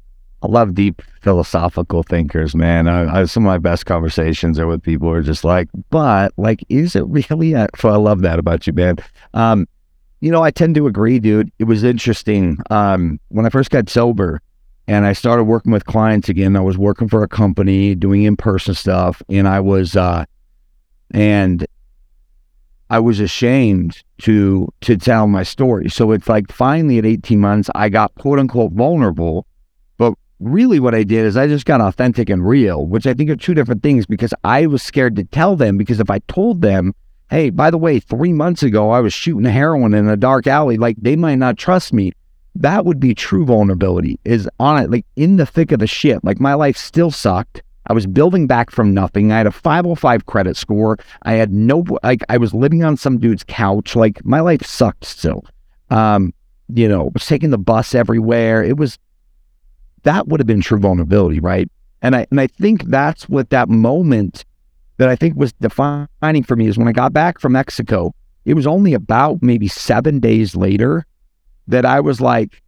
[0.43, 2.87] I love deep philosophical thinkers, man.
[2.87, 6.33] I, I, some of my best conversations are with people who are just like, but
[6.37, 7.53] like, is it really?
[7.53, 8.97] A, so I love that about you, man.
[9.33, 9.67] Um,
[10.21, 11.51] you know, I tend to agree, dude.
[11.59, 12.57] It was interesting.
[12.69, 14.41] Um, when I first got sober
[14.89, 18.35] and I started working with clients again, I was working for a company doing in
[18.35, 20.25] person stuff, and I was, uh,
[21.11, 21.63] and
[22.89, 25.91] I was ashamed to to tell my story.
[25.91, 29.45] So it's like finally at 18 months, I got quote unquote vulnerable.
[29.97, 33.29] But really what I did is I just got authentic and real, which I think
[33.29, 36.63] are two different things because I was scared to tell them because if I told
[36.63, 36.95] them,
[37.29, 40.77] hey, by the way, three months ago I was shooting heroin in a dark alley,
[40.77, 42.11] like they might not trust me.
[42.59, 46.23] That would be true vulnerability, is on it, like in the thick of the shit.
[46.25, 47.63] Like my life still sucked.
[47.87, 49.31] I was building back from nothing.
[49.31, 50.97] I had a 505 credit score.
[51.23, 53.95] I had no like I was living on some dude's couch.
[53.95, 55.45] Like my life sucked still.
[55.89, 56.33] Um,
[56.67, 58.61] you know, was taking the bus everywhere.
[58.61, 58.99] It was
[60.03, 61.69] that would have been true vulnerability, right?
[62.01, 64.43] And I and I think that's what that moment
[64.97, 68.13] that I think was defining for me is when I got back from Mexico.
[68.43, 71.05] It was only about maybe seven days later
[71.69, 72.61] that I was like,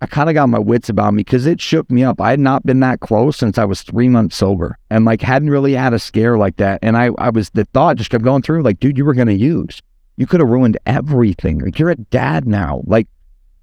[0.00, 2.20] I kind of got my wits about me because it shook me up.
[2.20, 5.50] I had not been that close since I was three months sober and like hadn't
[5.50, 6.80] really had a scare like that.
[6.82, 9.28] And I, I was, the thought just kept going through like, dude, you were going
[9.28, 9.80] to use.
[10.16, 11.60] You could have ruined everything.
[11.60, 12.82] Like, you're a dad now.
[12.84, 13.06] Like,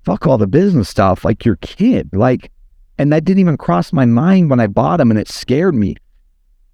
[0.04, 1.26] fuck all the business stuff.
[1.26, 2.10] Like, your kid.
[2.14, 2.52] Like,
[2.98, 5.98] and that didn't even cross my mind when I bought him and it scared me.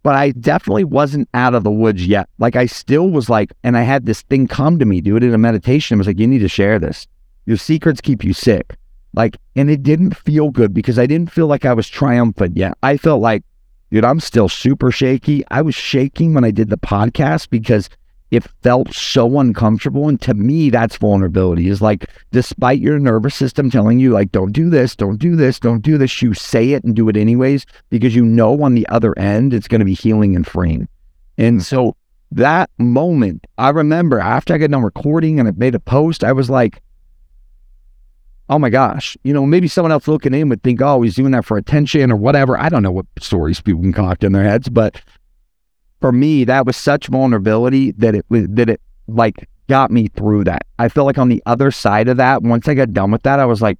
[0.03, 2.29] But I definitely wasn't out of the woods yet.
[2.37, 5.33] Like, I still was like, and I had this thing come to me, it in
[5.33, 5.95] a meditation.
[5.95, 7.07] It was like, you need to share this.
[7.45, 8.75] Your secrets keep you sick.
[9.13, 12.77] Like, and it didn't feel good because I didn't feel like I was triumphant yet.
[12.83, 13.43] I felt like,
[13.91, 15.43] dude, I'm still super shaky.
[15.49, 17.89] I was shaking when I did the podcast because
[18.31, 20.09] it felt so uncomfortable.
[20.09, 24.51] And to me, that's vulnerability is like, despite your nervous system telling you, like, don't
[24.51, 27.65] do this, don't do this, don't do this, you say it and do it anyways
[27.89, 30.89] because you know on the other end it's going to be healing and freeing.
[31.37, 31.95] And so
[32.31, 36.33] that moment, I remember after I got done recording and I made a post, I
[36.33, 36.81] was like,
[38.49, 41.31] oh my gosh, you know, maybe someone else looking in would think, oh, he's doing
[41.31, 42.57] that for attention or whatever.
[42.57, 45.01] I don't know what stories people can concoct in their heads, but
[46.01, 50.43] for me, that was such vulnerability that it was that it like got me through
[50.43, 50.65] that.
[50.77, 53.39] I felt like on the other side of that, once I got done with that,
[53.39, 53.79] I was like,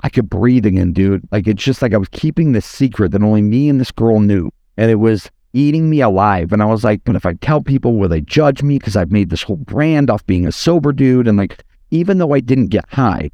[0.00, 1.26] I could breathe again, dude.
[1.30, 4.20] Like it's just like I was keeping this secret that only me and this girl
[4.20, 4.50] knew.
[4.76, 6.52] And it was eating me alive.
[6.52, 8.78] And I was like, but if I tell people, will they judge me?
[8.78, 11.26] Because I've made this whole brand off being a sober dude.
[11.26, 13.30] And like, even though I didn't get high,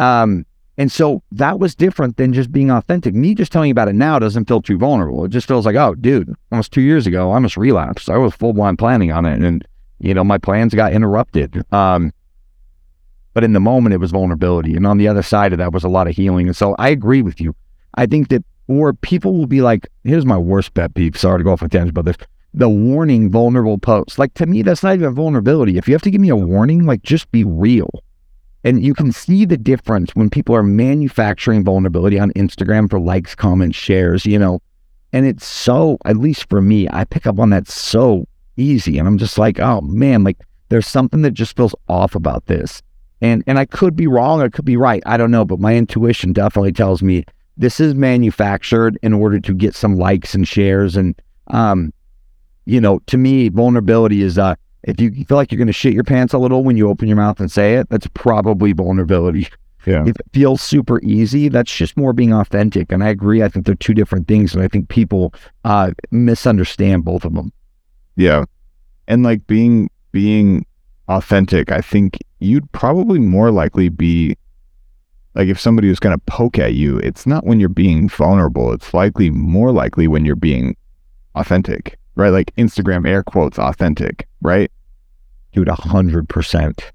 [0.00, 0.46] um,
[0.78, 3.14] and so that was different than just being authentic.
[3.14, 5.26] Me just telling you about it now doesn't feel too vulnerable.
[5.26, 8.08] It just feels like, oh, dude, almost two years ago, I almost relapsed.
[8.08, 9.62] I was full blind planning on it, and
[9.98, 11.62] you know, my plans got interrupted.
[11.70, 12.12] Um,
[13.34, 15.84] but in the moment, it was vulnerability, and on the other side of that was
[15.84, 16.46] a lot of healing.
[16.46, 17.54] And so I agree with you.
[17.96, 21.18] I think that, or people will be like, here's my worst pet peeve.
[21.18, 22.16] Sorry to go off a tangent about this.
[22.54, 24.18] The warning vulnerable post.
[24.18, 25.76] Like to me, that's not even vulnerability.
[25.76, 28.02] If you have to give me a warning, like just be real.
[28.64, 33.34] And you can see the difference when people are manufacturing vulnerability on Instagram for likes,
[33.34, 34.60] comments, shares, you know.
[35.12, 38.98] And it's so, at least for me, I pick up on that so easy.
[38.98, 40.38] And I'm just like, oh man, like
[40.68, 42.82] there's something that just feels off about this.
[43.22, 45.02] And and I could be wrong, I could be right.
[45.06, 47.24] I don't know, but my intuition definitely tells me
[47.56, 50.96] this is manufactured in order to get some likes and shares.
[50.96, 51.92] And um,
[52.64, 55.94] you know, to me, vulnerability is uh if you feel like you're going to shit
[55.94, 59.48] your pants a little when you open your mouth and say it, that's probably vulnerability.
[59.86, 60.02] Yeah.
[60.06, 62.92] If it feels super easy, that's just more being authentic.
[62.92, 63.42] And I agree.
[63.42, 64.52] I think they're two different things.
[64.52, 65.32] And I think people
[65.64, 67.50] uh, misunderstand both of them.
[68.16, 68.44] Yeah.
[69.08, 70.66] And like being being
[71.08, 74.36] authentic, I think you'd probably more likely be
[75.34, 78.72] like if somebody was going to poke at you, it's not when you're being vulnerable.
[78.72, 80.76] It's likely more likely when you're being
[81.34, 82.30] authentic, right?
[82.30, 84.70] Like Instagram air quotes authentic, right?
[85.52, 86.92] Dude, a hundred percent.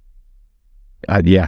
[1.10, 1.48] Uh, yeah.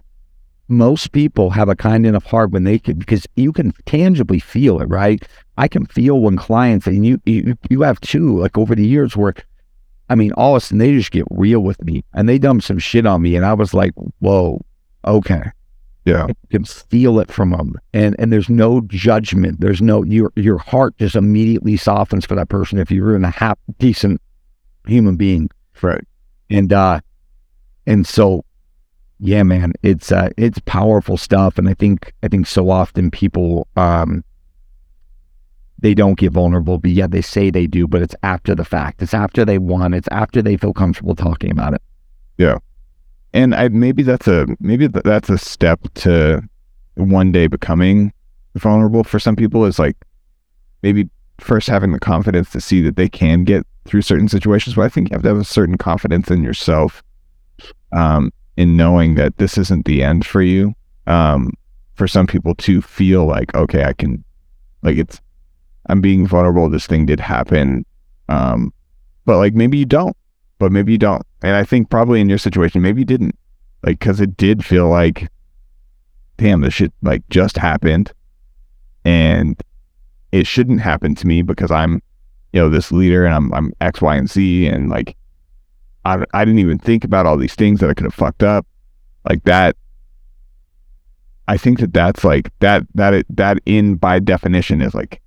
[0.67, 4.81] Most people have a kind enough heart when they can, because you can tangibly feel
[4.81, 5.23] it, right?
[5.57, 9.15] I can feel when clients, and you, you, you have too, like over the years
[9.15, 9.33] where,
[10.09, 12.63] I mean, all of a sudden they just get real with me and they dump
[12.63, 13.37] some shit on me.
[13.37, 14.61] And I was like, whoa,
[15.05, 15.51] okay.
[16.07, 16.27] Yeah.
[16.27, 17.75] You can feel it from them.
[17.93, 19.59] And, and there's no judgment.
[19.59, 23.29] There's no, your, your heart just immediately softens for that person if you're in a
[23.29, 24.21] half decent
[24.85, 25.49] human being.
[25.81, 26.03] Right.
[26.49, 27.01] And, uh,
[27.85, 28.45] and so
[29.19, 33.67] yeah, man, it's uh, it's powerful stuff, and I think I think so often people
[33.75, 34.23] um,
[35.79, 39.01] they don't get vulnerable, but yeah, they say they do, but it's after the fact.
[39.01, 39.93] It's after they won.
[39.93, 41.81] It's after they feel comfortable talking about it.
[42.37, 42.57] Yeah,
[43.37, 46.41] and I maybe that's a maybe that's a step to
[46.95, 48.11] one day becoming
[48.55, 49.65] vulnerable for some people.
[49.65, 49.95] Is like
[50.81, 51.09] maybe
[51.39, 54.75] first having the confidence to see that they can get through certain situations.
[54.75, 57.03] But I think you have to have a certain confidence in yourself.
[57.93, 60.73] Um, in knowing that this isn't the end for you.
[61.05, 61.53] Um,
[61.93, 64.23] for some people to feel like, okay, I can,
[64.81, 65.21] like it's,
[65.87, 66.69] I'm being vulnerable.
[66.69, 67.85] This thing did happen.
[68.29, 68.73] Um,
[69.25, 70.17] but like maybe you don't,
[70.59, 71.23] but maybe you don't.
[71.41, 73.37] And I think probably in your situation, maybe you didn't,
[73.83, 75.29] like, cause it did feel like,
[76.37, 78.11] damn, this shit like just happened
[79.05, 79.61] and
[80.31, 82.01] it shouldn't happen to me because I'm,
[82.53, 84.67] you know, this leader and I'm, I'm X, Y, and Z.
[84.67, 85.15] And like,
[86.05, 88.65] I, I didn't even think about all these things that I could have fucked up
[89.27, 89.75] like that.
[91.47, 95.21] I think that that's like that, that, it, that in by definition is like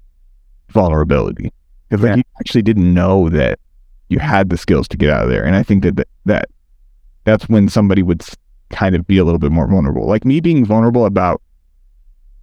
[0.68, 1.52] vulnerability
[1.88, 2.16] because like yeah.
[2.16, 3.58] you actually didn't know that
[4.10, 5.44] you had the skills to get out of there.
[5.44, 6.48] And I think that, that, that
[7.24, 8.22] that's when somebody would
[8.70, 10.06] kind of be a little bit more vulnerable.
[10.06, 11.40] Like me being vulnerable about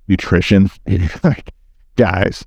[0.07, 0.69] nutrition,
[1.23, 1.53] like
[1.95, 2.45] guys,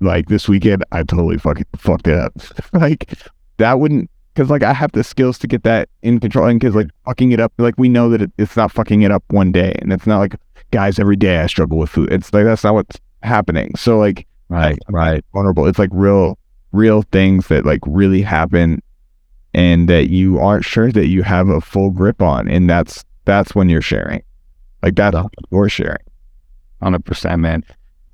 [0.00, 2.32] like this weekend, I totally fucking fucked it up.
[2.72, 3.12] like
[3.58, 6.46] that wouldn't because like I have the skills to get that in control.
[6.46, 9.10] And because like fucking it up, like we know that it, it's not fucking it
[9.10, 10.36] up one day, and it's not like
[10.70, 12.12] guys every day I struggle with food.
[12.12, 13.74] It's like that's not what's happening.
[13.76, 15.66] So like right, I'm right, vulnerable.
[15.66, 16.38] It's like real,
[16.72, 18.82] real things that like really happen,
[19.54, 23.54] and that you aren't sure that you have a full grip on, and that's that's
[23.54, 24.22] when you're sharing.
[24.82, 25.24] Like that's yeah.
[25.50, 26.04] you're sharing.
[26.82, 27.64] Hundred percent, man.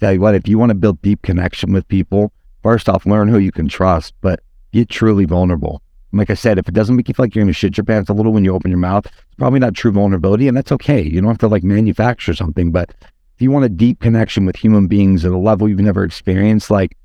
[0.00, 2.32] Tell you what, if you want to build deep connection with people,
[2.62, 4.40] first off, learn who you can trust, but
[4.72, 5.82] get truly vulnerable
[6.12, 7.84] like I said, if it doesn't make you feel like you're going to shit your
[7.84, 10.72] pants a little when you open your mouth, it's probably not true vulnerability, and that's
[10.72, 11.02] okay.
[11.02, 14.56] You don't have to like manufacture something, but if you want a deep connection with
[14.56, 16.96] human beings at a level you've never experienced, like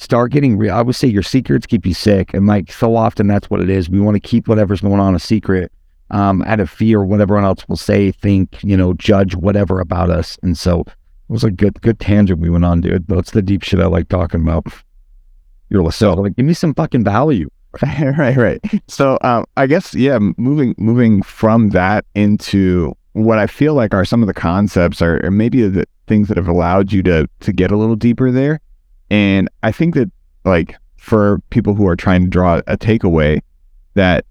[0.00, 0.74] start getting real.
[0.74, 3.70] I would say your secrets keep you sick, and like so often that's what it
[3.70, 3.88] is.
[3.88, 5.70] We want to keep whatever's going on a secret,
[6.10, 10.10] um, out of fear, what everyone else will say, think, you know, judge whatever about
[10.10, 10.94] us, and so it
[11.28, 13.06] was a good good tangent we went on, dude.
[13.06, 14.66] That's the deep shit I like talking about.
[15.68, 17.48] You're so like, give me some fucking value.
[17.82, 18.60] right, right.
[18.88, 24.04] So um, I guess yeah, moving moving from that into what I feel like are
[24.04, 27.52] some of the concepts or, or maybe the things that have allowed you to to
[27.52, 28.60] get a little deeper there.
[29.10, 30.10] And I think that
[30.44, 33.40] like for people who are trying to draw a takeaway,
[33.94, 34.24] that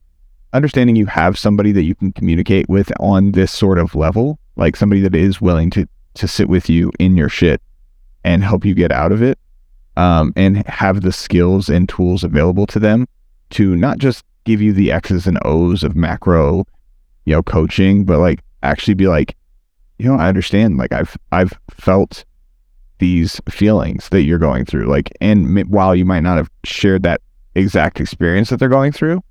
[0.53, 4.75] understanding you have somebody that you can communicate with on this sort of level, like
[4.75, 7.61] somebody that is willing to to sit with you in your shit
[8.23, 9.37] and help you get out of it,
[9.95, 13.07] um, and have the skills and tools available to them
[13.51, 16.65] to not just give you the X's and O's of macro,
[17.25, 19.35] you know, coaching, but like actually be like,
[19.97, 20.77] you know, I understand.
[20.77, 22.25] Like I've I've felt
[22.99, 24.85] these feelings that you're going through.
[24.85, 27.21] Like, and while you might not have shared that
[27.55, 29.21] exact experience that they're going through,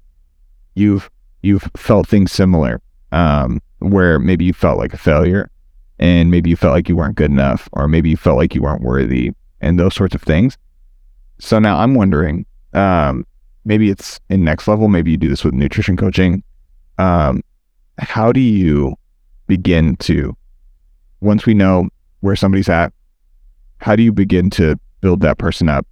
[0.75, 1.11] you've
[1.43, 2.81] you've felt things similar,
[3.13, 5.51] um, where maybe you felt like a failure,
[5.99, 8.63] and maybe you felt like you weren't good enough, or maybe you felt like you
[8.63, 10.59] weren't worthy, and those sorts of things.
[11.39, 13.25] So now I'm wondering, um,
[13.65, 14.89] maybe it's in next level.
[14.89, 16.43] Maybe you do this with nutrition coaching.
[16.99, 17.43] Um,
[17.99, 18.97] how do you
[19.47, 20.37] begin to,
[21.21, 21.89] once we know
[22.21, 22.93] where somebody's at,
[23.79, 25.87] how do you begin to build that person up?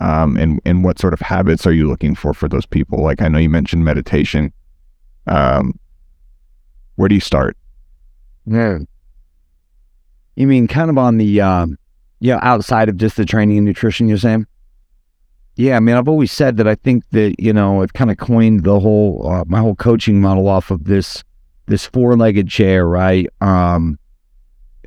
[0.00, 3.02] Um, and and what sort of habits are you looking for for those people?
[3.02, 4.52] Like I know you mentioned meditation.
[5.26, 5.78] Um,
[6.96, 7.56] where do you start?
[8.46, 8.78] Yeah.
[10.36, 11.78] You mean kind of on the, um,
[12.20, 14.46] yeah, outside of just the training and nutrition, you're saying?
[15.56, 18.16] Yeah, I mean, I've always said that I think that you know I've kind of
[18.16, 21.22] coined the whole uh, my whole coaching model off of this
[21.66, 23.28] this four legged chair, right?
[23.40, 23.98] Um,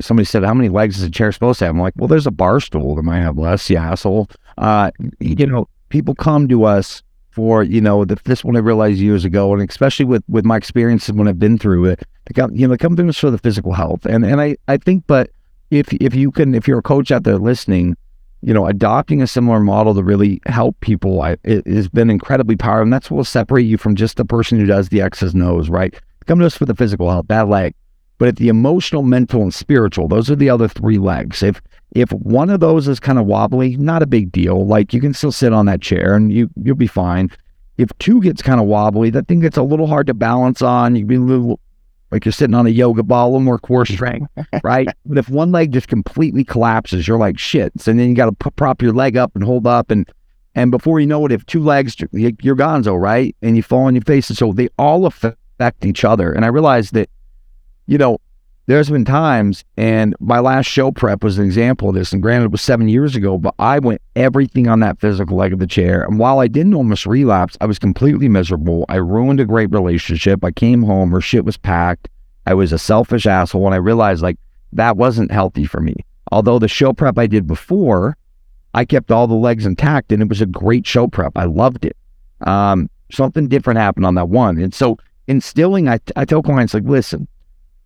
[0.01, 2.27] somebody said, "How many legs is a chair supposed to have?" I'm like, "Well, there's
[2.27, 4.29] a bar stool that might have less." Yeah, asshole.
[4.57, 7.03] Uh, you know, people come to us
[7.37, 10.57] for you know the, this one I realized years ago, and especially with with my
[10.57, 13.73] experiences when I've been through it, the com- you know the company for the physical
[13.73, 15.29] health, and and I I think, but
[15.69, 17.95] if if you can if you're a coach out there listening,
[18.41, 22.55] you know adopting a similar model to really help people, I, it has been incredibly
[22.55, 25.35] powerful, and that's what will separate you from just the person who does the X's
[25.35, 25.93] and O's, right?
[26.25, 27.75] Come to us for the physical health, that leg,
[28.17, 31.43] but at the emotional, mental, and spiritual, those are the other three legs.
[31.43, 31.61] If
[31.91, 34.65] if one of those is kind of wobbly, not a big deal.
[34.65, 37.29] Like you can still sit on that chair and you you'll be fine.
[37.77, 40.95] If two gets kind of wobbly, that thing gets a little hard to balance on.
[40.95, 41.59] You be a little
[42.11, 44.31] like you're sitting on a yoga ball, a little more core strength,
[44.63, 44.87] right?
[45.05, 47.73] But if one leg just completely collapses, you're like shit.
[47.77, 50.09] So then you got to p- prop your leg up and hold up, and
[50.55, 53.35] and before you know it, if two legs, you're gonzo, right?
[53.41, 56.31] And you fall on your face, and so they all affect each other.
[56.31, 57.09] And I realized that,
[57.87, 58.19] you know,
[58.67, 62.11] there's been times, and my last show prep was an example of this.
[62.11, 65.53] And granted, it was seven years ago, but I went everything on that physical leg
[65.53, 66.03] of the chair.
[66.03, 68.85] And while I didn't almost relapse, I was completely miserable.
[68.89, 70.43] I ruined a great relationship.
[70.43, 72.09] I came home, her shit was packed.
[72.45, 73.65] I was a selfish asshole.
[73.65, 74.37] And I realized like
[74.73, 75.95] that wasn't healthy for me.
[76.33, 78.17] Although the show prep I did before,
[78.73, 81.37] I kept all the legs intact and it was a great show prep.
[81.37, 81.95] I loved it.
[82.41, 84.59] Um, something different happened on that one.
[84.59, 87.29] And so instilling, I, I tell clients like, listen,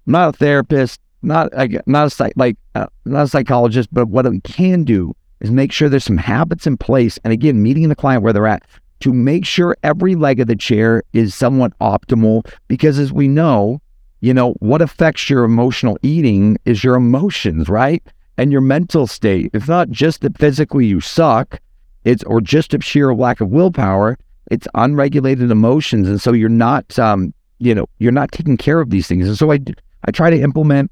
[0.05, 1.51] I'm not a therapist, not
[1.85, 5.71] not a psych, like uh, not a psychologist, but what we can do is make
[5.71, 8.63] sure there's some habits in place, and again, meeting the client where they're at
[9.01, 12.47] to make sure every leg of the chair is somewhat optimal.
[12.67, 13.81] Because as we know,
[14.21, 18.03] you know what affects your emotional eating is your emotions, right,
[18.37, 19.49] and your mental state.
[19.53, 21.59] It's not just that physically you suck,
[22.03, 24.17] it's or just a sheer lack of willpower.
[24.49, 28.89] It's unregulated emotions, and so you're not, um, you know, you're not taking care of
[28.89, 29.27] these things.
[29.27, 29.59] And so I
[30.05, 30.91] I try to implement.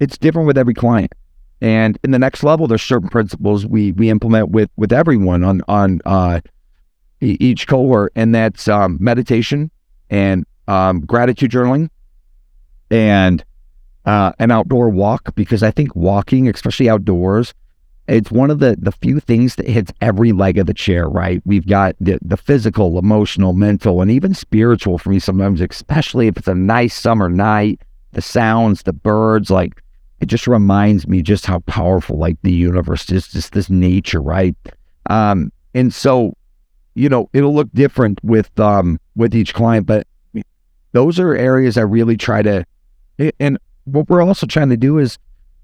[0.00, 1.12] It's different with every client,
[1.60, 5.62] and in the next level, there's certain principles we we implement with with everyone on
[5.68, 6.40] on uh,
[7.20, 9.70] each cohort, and that's um, meditation
[10.10, 11.88] and um, gratitude journaling,
[12.90, 13.44] and
[14.04, 17.54] uh, an outdoor walk because I think walking, especially outdoors,
[18.08, 21.40] it's one of the the few things that hits every leg of the chair, right?
[21.44, 26.36] We've got the, the physical, emotional, mental, and even spiritual for me sometimes, especially if
[26.36, 27.80] it's a nice summer night
[28.12, 29.82] the sounds, the birds, like
[30.20, 34.54] it just reminds me just how powerful like the universe is, just this nature, right?
[35.10, 36.34] Um, and so,
[36.94, 40.06] you know, it'll look different with um with each client, but
[40.92, 42.64] those are areas I really try to
[43.40, 45.18] and what we're also trying to do is,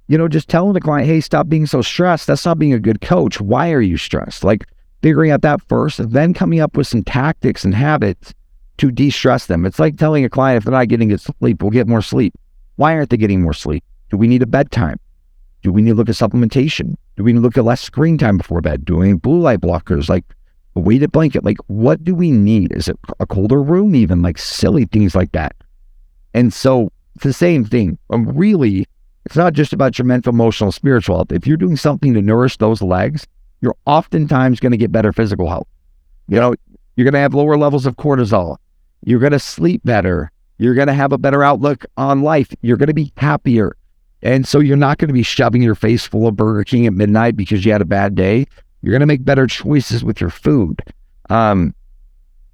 [0.09, 2.26] you know, just telling the client, hey, stop being so stressed.
[2.26, 3.40] That's not being a good coach.
[3.40, 4.42] Why are you stressed?
[4.42, 4.66] Like
[5.03, 8.34] figuring out that first, then coming up with some tactics and habits
[8.79, 9.66] to de-stress them.
[9.66, 12.35] It's like telling a client if they're not getting good sleep, we'll get more sleep.
[12.76, 13.85] Why aren't they getting more sleep?
[14.11, 14.99] Do we need a bedtime?
[15.62, 16.95] Do we need to look at supplementation?
[17.16, 18.85] Do we need to look at less screen time before bed?
[18.85, 20.24] Doing blue light blockers, like
[20.76, 21.45] a weighted blanket?
[21.45, 22.72] Like, what do we need?
[22.72, 25.57] Is it a colder room, even like silly things like that?
[26.33, 27.99] And so it's the same thing.
[28.11, 28.87] Um, really,
[29.24, 31.33] it's not just about your mental, emotional, spiritual health.
[31.33, 33.26] If you're doing something to nourish those legs,
[33.61, 35.66] you're oftentimes going to get better physical health.
[36.29, 36.55] You know,
[36.95, 38.57] you're going to have lower levels of cortisol.
[39.05, 40.30] You're going to sleep better.
[40.59, 42.53] You're going to have a better outlook on life.
[42.62, 43.76] You're going to be happier.
[44.22, 46.92] And so you're not going to be shoving your face full of Burger King at
[46.92, 48.46] midnight because you had a bad day.
[48.82, 50.82] You're going to make better choices with your food.
[51.30, 51.74] Um,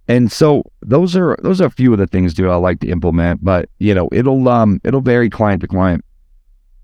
[0.06, 2.88] and so those are those are a few of the things do I like to
[2.88, 6.04] implement, but you know, it'll um it'll vary client to client.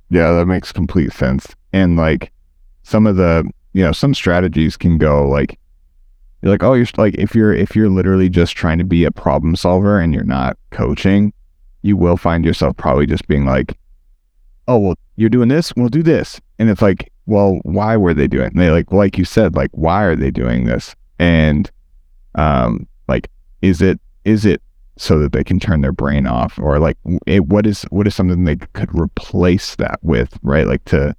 [0.09, 1.47] Yeah, that makes complete sense.
[1.73, 2.33] And like
[2.83, 5.59] some of the you know, some strategies can go like
[6.43, 9.11] you're like, oh, you're like if you're if you're literally just trying to be a
[9.11, 11.33] problem solver and you're not coaching,
[11.83, 13.77] you will find yourself probably just being like,
[14.69, 18.27] oh, well, you're doing this, we'll do this, and it's like, well, why were they
[18.27, 18.47] doing?
[18.47, 18.57] It?
[18.57, 20.95] They like, like you said, like, why are they doing this?
[21.19, 21.71] And
[22.35, 23.29] um, like,
[23.63, 24.63] is it is it
[24.97, 28.15] so that they can turn their brain off, or like, it, what is what is
[28.15, 30.67] something they could replace that with, right?
[30.67, 31.15] Like to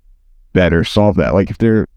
[0.54, 1.34] better solve that.
[1.34, 1.88] Like if they're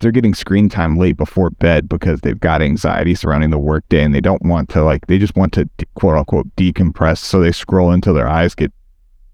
[0.00, 4.14] they're getting screen time late before bed because they've got anxiety surrounding the workday and
[4.14, 7.18] they don't want to like they just want to quote unquote decompress.
[7.18, 8.72] So they scroll until their eyes get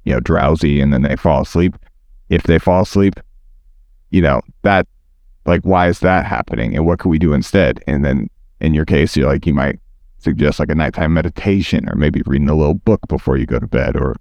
[0.05, 1.77] you know drowsy and then they fall asleep.
[2.29, 3.15] If they fall asleep
[4.13, 4.87] you know that
[5.45, 7.83] like why is that happening and what could we do instead?
[7.89, 9.81] And then in your case you're like you might
[10.19, 13.67] suggest like a nighttime meditation or maybe reading a little book before you go to
[13.67, 14.15] bed or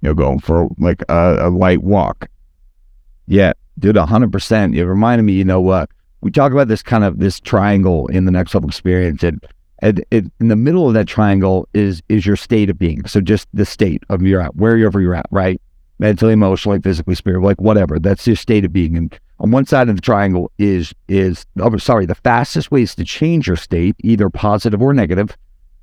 [0.00, 2.28] you know going for like a, a light walk
[3.26, 4.76] yeah dude, hundred percent.
[4.76, 5.90] It reminded me, you know what?
[6.20, 9.44] We talk about this kind of this triangle in the next level experience, and,
[9.80, 13.06] and, and in the middle of that triangle is is your state of being.
[13.06, 15.60] So just the state of you're at, wherever you're at, right?
[16.02, 17.98] mentally, emotionally, physically, spiritually, like whatever.
[17.98, 18.96] That's your state of being.
[18.96, 23.04] And on one side of the triangle is is oh, sorry, the fastest ways to
[23.04, 25.36] change your state, either positive or negative,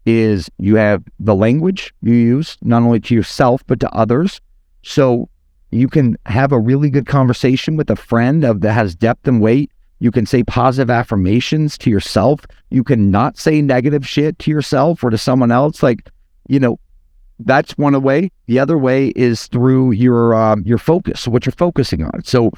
[0.05, 4.41] is you have the language you use, not only to yourself, but to others.
[4.83, 5.29] So
[5.71, 9.41] you can have a really good conversation with a friend of that has depth and
[9.41, 9.71] weight.
[9.99, 12.41] You can say positive affirmations to yourself.
[12.69, 15.83] You can not say negative shit to yourself or to someone else.
[15.83, 16.09] Like,
[16.47, 16.79] you know,
[17.39, 18.31] that's one way.
[18.47, 22.23] The other way is through your um, your focus, what you're focusing on.
[22.23, 22.51] So,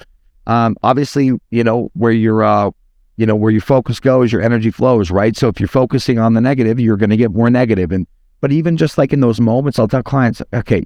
[0.48, 2.72] um, obviously, you know where your uh,
[3.18, 5.36] you know where your focus goes, your energy flows, right?
[5.36, 7.92] So if you're focusing on the negative, you're going to get more negative.
[7.92, 8.08] And
[8.40, 10.84] but even just like in those moments, I'll tell clients, okay,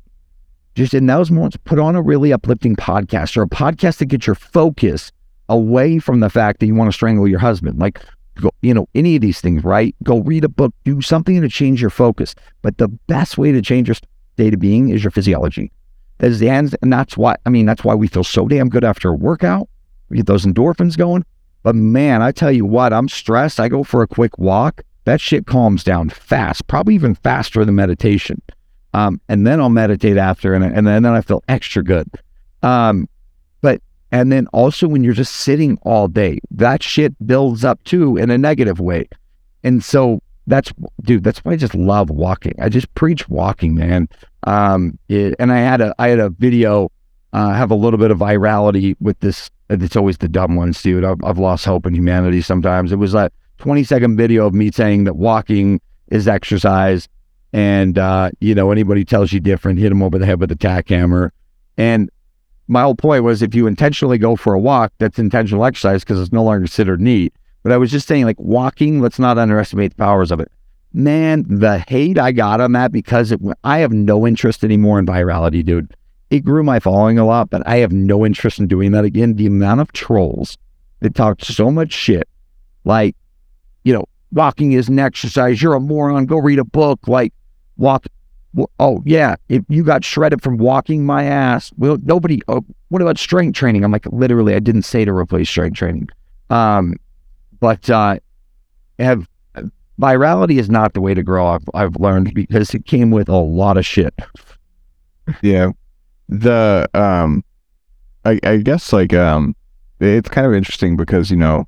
[0.75, 4.27] just in those moments, put on a really uplifting podcast or a podcast to get
[4.27, 5.11] your focus
[5.49, 7.79] away from the fact that you want to strangle your husband.
[7.79, 8.01] Like,
[8.35, 9.95] go, you know, any of these things, right?
[10.03, 12.35] Go read a book, do something to change your focus.
[12.61, 15.71] But the best way to change your state of being is your physiology.
[16.17, 16.75] That is the end.
[16.81, 19.69] And that's why, I mean, that's why we feel so damn good after a workout.
[20.09, 21.25] We get those endorphins going.
[21.63, 23.59] But man, I tell you what, I'm stressed.
[23.59, 24.83] I go for a quick walk.
[25.05, 28.41] That shit calms down fast, probably even faster than meditation.
[28.95, 32.07] Um, and then I'll meditate after, and, and then, then I feel extra good.
[32.63, 33.09] Um,
[33.59, 33.81] but
[34.13, 38.31] and then also when you're just sitting all day, that shit builds up too in
[38.31, 39.09] a negative way.
[39.65, 40.71] And so that's
[41.01, 42.53] dude, that's why I just love walking.
[42.57, 44.07] I just preach walking, man.
[44.43, 46.89] Um, it, and I had a I had a video.
[47.33, 49.51] Uh, have a little bit of virality with this.
[49.69, 51.03] It's always the dumb ones, dude.
[51.03, 52.93] I've, I've lost hope in humanity sometimes.
[52.93, 57.09] It was a 20 second video of me saying that walking is exercise
[57.55, 60.57] and, uh, you know, anybody tells you different, hit them over the head with a
[60.57, 61.31] tack hammer.
[61.77, 62.11] And
[62.67, 66.19] my whole point was if you intentionally go for a walk, that's intentional exercise because
[66.19, 67.33] it's no longer considered NEAT.
[67.63, 70.51] But I was just saying, like walking, let's not underestimate the powers of it.
[70.91, 75.05] Man, the hate I got on that because it, I have no interest anymore in
[75.05, 75.95] virality, dude.
[76.31, 79.35] It grew my following a lot, but I have no interest in doing that again.
[79.35, 80.57] The amount of trolls
[80.99, 82.27] that talk so much shit,
[82.83, 83.15] like,
[83.85, 84.03] you know,
[84.33, 85.61] walking is an exercise.
[85.61, 86.25] You're a moron.
[86.25, 87.07] Go read a book.
[87.07, 87.31] Like,
[87.77, 88.05] walk.
[88.79, 92.41] Oh yeah, if you got shredded from walking my ass, well, nobody.
[92.47, 93.83] Oh, what about strength training?
[93.83, 96.09] I'm like, literally, I didn't say to replace strength training.
[96.49, 96.95] Um,
[97.59, 98.19] but uh,
[98.99, 99.27] have
[99.99, 101.47] virality is not the way to grow.
[101.47, 104.13] I've, I've learned because it came with a lot of shit.
[105.41, 105.71] Yeah,
[106.29, 107.43] the um,
[108.25, 109.55] I, I guess like um,
[109.99, 111.67] it's kind of interesting because you know,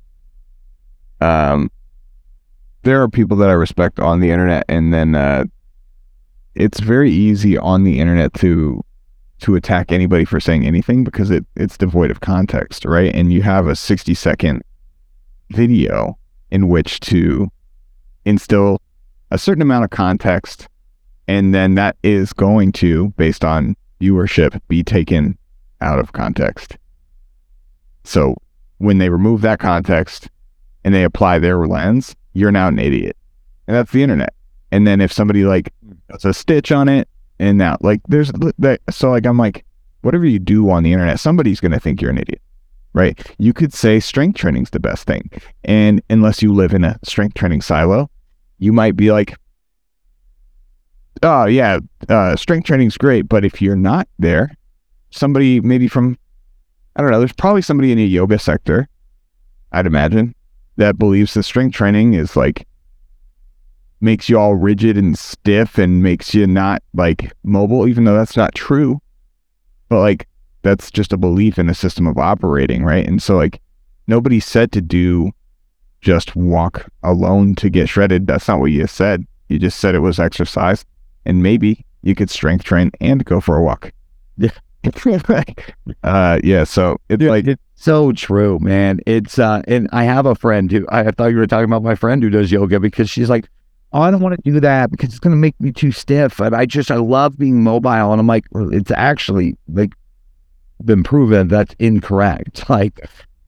[1.20, 1.70] um,
[2.82, 5.44] there are people that I respect on the internet, and then uh,
[6.58, 8.84] it's very easy on the internet to
[9.40, 13.14] to attack anybody for saying anything because it it's devoid of context, right?
[13.14, 14.62] And you have a 60 second
[15.50, 16.18] video
[16.50, 17.48] in which to
[18.24, 18.80] instill
[19.30, 20.68] a certain amount of context
[21.28, 25.38] and then that is going to based on viewership be taken
[25.80, 26.76] out of context.
[28.04, 28.34] So
[28.78, 30.28] when they remove that context
[30.82, 33.16] and they apply their lens, you're now an idiot.
[33.66, 34.34] And that's the internet.
[34.72, 35.72] And then if somebody like
[36.08, 39.64] puts a stitch on it and now like there's that so like I'm like
[40.02, 42.40] whatever you do on the internet, somebody's gonna think you're an idiot.
[42.94, 43.20] Right?
[43.38, 45.30] You could say strength training's the best thing.
[45.64, 48.10] And unless you live in a strength training silo,
[48.58, 49.36] you might be like,
[51.22, 51.78] oh yeah,
[52.08, 54.50] uh, strength training's great, but if you're not there,
[55.10, 56.16] somebody maybe from
[56.96, 58.88] I don't know, there's probably somebody in a yoga sector,
[59.70, 60.34] I'd imagine,
[60.76, 62.66] that believes that strength training is like
[64.00, 68.36] makes you all rigid and stiff and makes you not like mobile, even though that's
[68.36, 69.00] not true.
[69.88, 70.28] But like
[70.62, 73.06] that's just a belief in a system of operating, right?
[73.06, 73.60] And so like
[74.06, 75.32] nobody said to do
[76.00, 78.26] just walk alone to get shredded.
[78.26, 79.26] That's not what you said.
[79.48, 80.84] You just said it was exercise.
[81.24, 83.92] And maybe you could strength train and go for a walk.
[84.36, 84.50] Yeah.
[86.04, 89.00] uh yeah, so it's like it's so true, man.
[89.06, 91.96] It's uh and I have a friend who I thought you were talking about my
[91.96, 93.48] friend who does yoga because she's like,
[93.92, 96.40] oh, I don't want to do that because it's going to make me too stiff.
[96.40, 98.12] And I just, I love being mobile.
[98.12, 99.92] And I'm like, well, it's actually like
[100.84, 102.64] been proven that's incorrect.
[102.68, 102.98] Like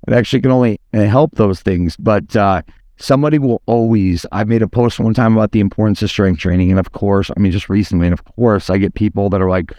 [0.09, 1.97] it actually can only uh, help those things.
[1.97, 2.63] But uh,
[2.97, 6.71] somebody will always, I made a post one time about the importance of strength training.
[6.71, 9.51] And of course, I mean, just recently, and of course, I get people that are
[9.51, 9.73] like,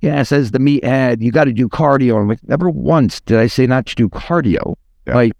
[0.00, 2.20] yeah, it says the meathead, you got to do cardio.
[2.20, 4.74] I'm like, never once did I say not to do cardio.
[5.06, 5.14] Yeah.
[5.14, 5.32] Like,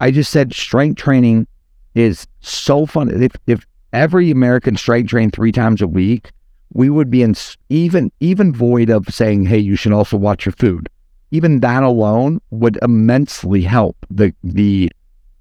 [0.00, 1.46] I just said strength training
[1.94, 3.22] is so fun.
[3.22, 6.32] If, if every American strength train three times a week,
[6.74, 7.34] we would be in
[7.68, 10.88] even even void of saying, "Hey, you should also watch your food."
[11.30, 14.90] Even that alone would immensely help the the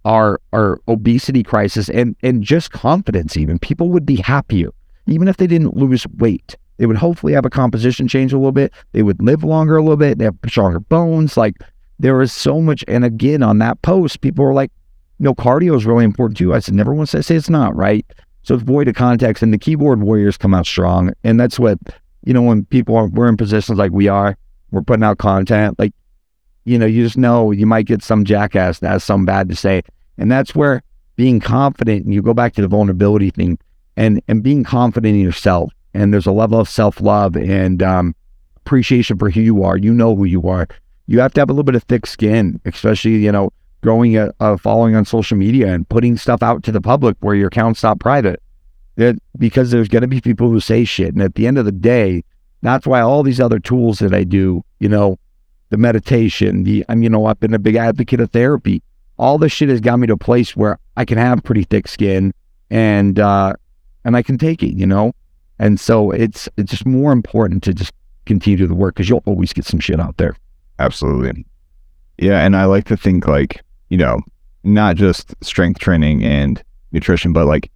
[0.06, 3.38] our our obesity crisis and and just confidence.
[3.38, 4.70] Even people would be happier,
[5.08, 6.56] even if they didn't lose weight.
[6.78, 8.74] They would hopefully have a composition change a little bit.
[8.93, 10.18] They would live longer a little bit.
[10.18, 11.38] They have stronger bones.
[11.38, 11.58] Like
[11.99, 12.84] there is so much.
[12.88, 14.72] And again, on that post, people were like,
[15.20, 16.54] "No, cardio is really important too.
[16.54, 18.06] I said, never once I say it's not, right?
[18.44, 19.44] So it's void of context.
[19.44, 21.14] And the keyboard warriors come out strong.
[21.24, 21.78] And that's what,
[22.24, 24.38] you know, when people are, we're in positions like we are,
[24.72, 25.94] we're putting out content, like,
[26.64, 29.56] you know, you just know you might get some jackass that has some bad to
[29.56, 29.82] say.
[30.18, 30.84] And that's where
[31.16, 33.58] being confident, and you go back to the vulnerability thing
[33.98, 35.74] and, and being confident in yourself.
[35.94, 38.16] And there's a level of self love and um,
[38.58, 39.78] appreciation for who you are.
[39.78, 40.68] You know who you are.
[41.08, 43.52] You have to have a little bit of thick skin, especially, you know,
[43.82, 47.36] growing a, a following on social media and putting stuff out to the public where
[47.36, 48.42] your account's not private.
[48.98, 51.14] It, because there's going to be people who say shit.
[51.14, 52.24] And at the end of the day,
[52.62, 55.18] that's why all these other tools that I do, you know,
[55.70, 58.84] the meditation, the, I'm, you know, I've been a big advocate of therapy.
[59.18, 61.88] All this shit has got me to a place where I can have pretty thick
[61.88, 62.34] skin
[62.70, 63.54] and, uh,
[64.04, 65.14] and I can take it, you know?
[65.58, 67.94] And so it's, it's just more important to just
[68.26, 70.36] continue to the work because you'll always get some shit out there.
[70.78, 71.46] Absolutely.
[72.18, 72.46] Yeah.
[72.46, 73.62] And I like to think like,
[73.92, 74.22] you know,
[74.64, 76.64] not just strength training and
[76.94, 77.70] nutrition, but like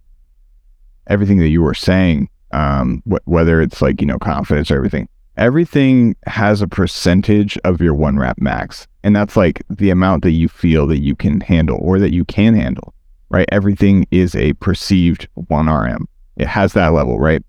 [1.08, 5.08] everything that you were saying, um, wh- whether it's like, you know, confidence or everything,
[5.36, 8.88] everything has a percentage of your one rep max.
[9.02, 12.24] And that's like the amount that you feel that you can handle or that you
[12.24, 12.94] can handle,
[13.28, 13.48] right?
[13.52, 16.08] Everything is a perceived 1 RM.
[16.36, 17.44] It has that level, right?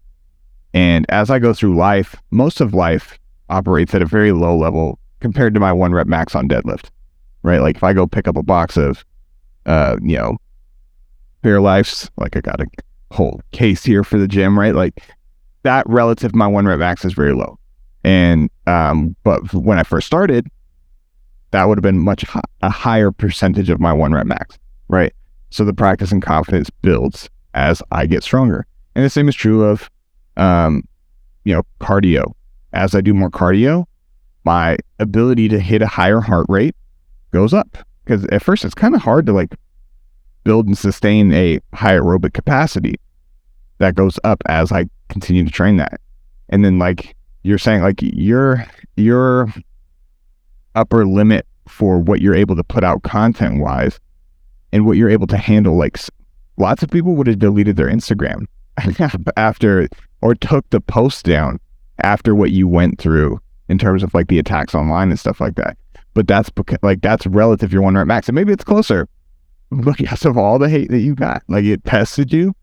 [0.74, 3.18] And as I go through life, most of life
[3.49, 6.89] operates at a very low level compared to my one rep max on deadlift,
[7.47, 7.61] right?
[7.61, 9.03] Like if I go pick up a box of,
[9.65, 10.37] uh, you know,
[11.43, 12.65] Fairlifes, like I got a
[13.11, 14.75] whole case here for the gym, right?
[14.75, 15.01] Like
[15.63, 17.57] that relative my one rep max is very low.
[18.03, 20.47] And, um, but when I first started,
[21.51, 24.57] that would have been much hi- a higher percentage of my one rep max,
[24.89, 25.13] right?
[25.49, 28.65] So the practice and confidence builds as I get stronger.
[28.95, 29.89] And the same is true of,
[30.35, 30.83] um,
[31.45, 32.33] you know, cardio.
[32.73, 33.85] As I do more cardio,
[34.43, 36.75] my ability to hit a higher heart rate
[37.32, 37.78] goes up.
[38.03, 39.53] Because at first it's kind of hard to like
[40.43, 42.95] build and sustain a high aerobic capacity
[43.80, 45.99] that goes up as I continue to train that.
[46.49, 48.65] And then like you're saying, like your
[48.95, 49.53] your
[50.75, 53.99] upper limit for what you're able to put out content wise
[54.71, 55.99] and what you're able to handle, like
[56.57, 58.45] lots of people would have deleted their Instagram
[59.38, 59.88] after
[60.21, 61.59] or took the post down
[62.03, 65.55] after what you went through in terms of like the attacks online and stuff like
[65.55, 65.78] that.
[66.18, 68.28] But that's because like that's relative your one rep max.
[68.28, 69.07] And maybe it's closer
[69.70, 71.43] because of all the hate that you got.
[71.47, 72.55] Like it tested you,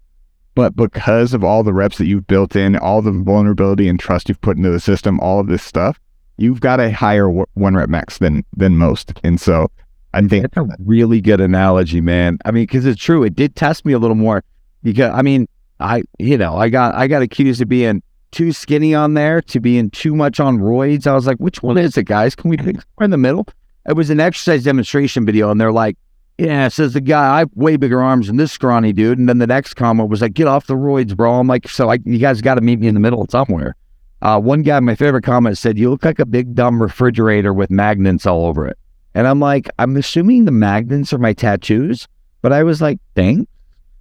[0.56, 4.28] but because of all the reps that you've built in, all the vulnerability and trust
[4.28, 6.00] you've put into the system, all of this stuff,
[6.36, 9.20] you've got a higher w- one rep max than than most.
[9.22, 9.70] And so
[10.14, 12.38] I think That's a really good analogy, man.
[12.44, 13.22] I mean, because it's true.
[13.22, 14.42] It did test me a little more
[14.82, 15.46] because I mean,
[15.78, 18.02] I you know, I got I got accused of being
[18.34, 21.06] too skinny on there, to being too much on roids.
[21.06, 22.34] I was like, which one is it, guys?
[22.34, 23.46] Can we pick somewhere in the middle?
[23.88, 25.96] It was an exercise demonstration video, and they're like,
[26.38, 29.18] yeah, says the guy, I have way bigger arms than this scrawny dude.
[29.18, 31.34] And then the next comment was like, get off the roids, bro.
[31.34, 33.76] I'm like, so I, you guys got to meet me in the middle somewhere.
[34.20, 37.70] Uh, one guy, my favorite comment said, you look like a big dumb refrigerator with
[37.70, 38.76] magnets all over it.
[39.14, 42.08] And I'm like, I'm assuming the magnets are my tattoos,
[42.42, 43.48] but I was like, thanks.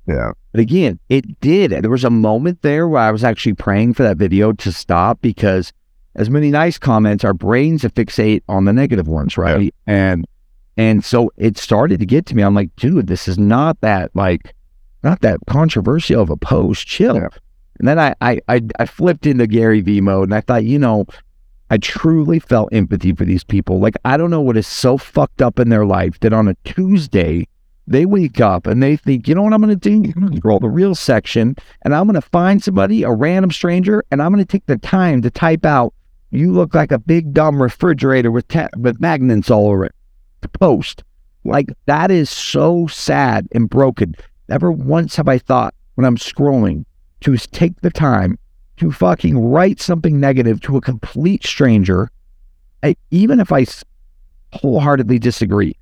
[0.05, 1.71] Yeah, But again, it did.
[1.71, 5.21] There was a moment there where I was actually praying for that video to stop
[5.21, 5.71] because
[6.15, 9.73] as many nice comments, our brains fixate on the negative ones, right?
[9.87, 10.25] And
[10.75, 12.43] and so it started to get to me.
[12.43, 14.53] I'm like, dude, this is not that like
[15.03, 16.85] not that controversial of a post.
[16.85, 17.15] Chill.
[17.15, 17.27] Yeah.
[17.79, 20.79] And then I, I I I flipped into Gary V mode and I thought, you
[20.79, 21.05] know,
[21.69, 23.79] I truly felt empathy for these people.
[23.79, 26.55] Like I don't know what is so fucked up in their life that on a
[26.65, 27.47] Tuesday
[27.87, 30.11] they wake up and they think, you know what I'm going to do?
[30.15, 33.51] I'm going to scroll the real section and I'm going to find somebody, a random
[33.51, 35.93] stranger, and I'm going to take the time to type out,
[36.31, 39.95] you look like a big dumb refrigerator with, ta- with magnets all over it.
[40.59, 41.03] Post.
[41.45, 44.15] Like that is so sad and broken.
[44.49, 46.85] Never once have I thought when I'm scrolling
[47.21, 48.37] to take the time
[48.77, 52.09] to fucking write something negative to a complete stranger,
[52.81, 53.65] I, even if I
[54.53, 55.75] wholeheartedly disagree.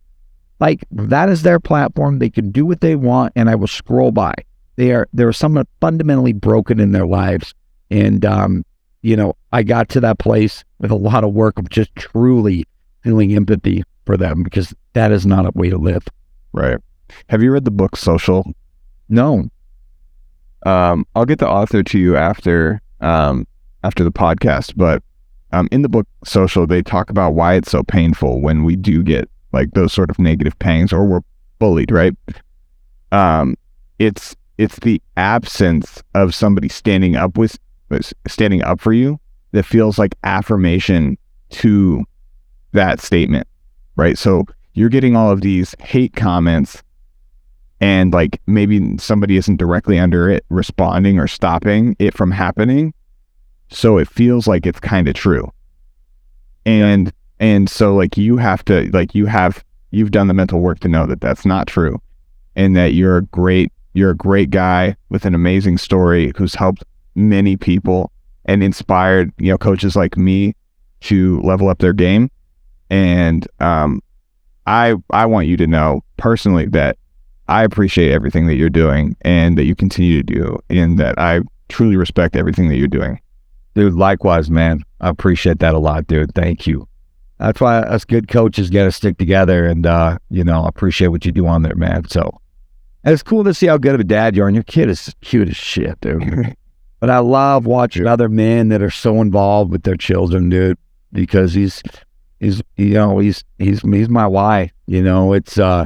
[0.62, 2.20] Like that is their platform.
[2.20, 4.34] They can do what they want, and I will scroll by.
[4.78, 7.54] They are there are some fundamentally broken in their lives,
[7.90, 8.64] and um,
[9.02, 12.66] you know, I got to that place with a lot of work of just truly
[13.04, 16.08] feeling empathy for them because that is not a way to live.
[16.54, 16.78] right.
[17.28, 18.46] Have you read the book Social?
[19.10, 19.50] No,
[20.66, 23.48] Um, I'll get the author to you after um,
[23.84, 25.02] after the podcast, but
[25.52, 29.02] um, in the book Social, they talk about why it's so painful when we do
[29.04, 31.22] get like those sort of negative pangs or we're
[31.60, 32.14] bullied, right?
[33.12, 33.56] Um,
[34.00, 37.58] it's it's the absence of somebody standing up with
[38.28, 39.20] standing up for you
[39.52, 41.18] that feels like affirmation
[41.50, 42.04] to
[42.72, 43.48] that statement,
[43.96, 44.18] right?
[44.18, 46.82] So you're getting all of these hate comments
[47.82, 52.94] and like maybe somebody isn't directly under it responding or stopping it from happening.
[53.70, 55.52] So it feels like it's kind of true.
[56.66, 57.12] And
[57.42, 60.88] and so like you have to like you have you've done the mental work to
[60.88, 62.02] know that that's not true
[62.56, 66.86] and that you're a great you're a great guy with an amazing story who's helped
[67.16, 68.10] many people
[68.46, 70.56] and inspired, you know, coaches like me
[71.02, 72.30] to level up their game.
[72.90, 74.02] And um
[74.66, 76.98] I I want you to know personally that
[77.48, 81.42] I appreciate everything that you're doing and that you continue to do, and that I
[81.68, 83.20] truly respect everything that you're doing.
[83.74, 84.84] Dude, likewise, man.
[85.02, 86.34] I appreciate that a lot, dude.
[86.34, 86.88] Thank you.
[87.42, 91.26] That's why us good coaches got to stick together, and uh, you know, appreciate what
[91.26, 92.08] you do on there, man.
[92.08, 92.40] So
[93.04, 95.14] it's cool to see how good of a dad you are, and your kid is
[95.22, 96.56] cute as shit, dude.
[97.00, 100.78] but I love watching other men that are so involved with their children, dude,
[101.14, 101.82] because he's
[102.40, 104.72] he's you know he's he's he's my why.
[104.86, 105.86] You know, it's uh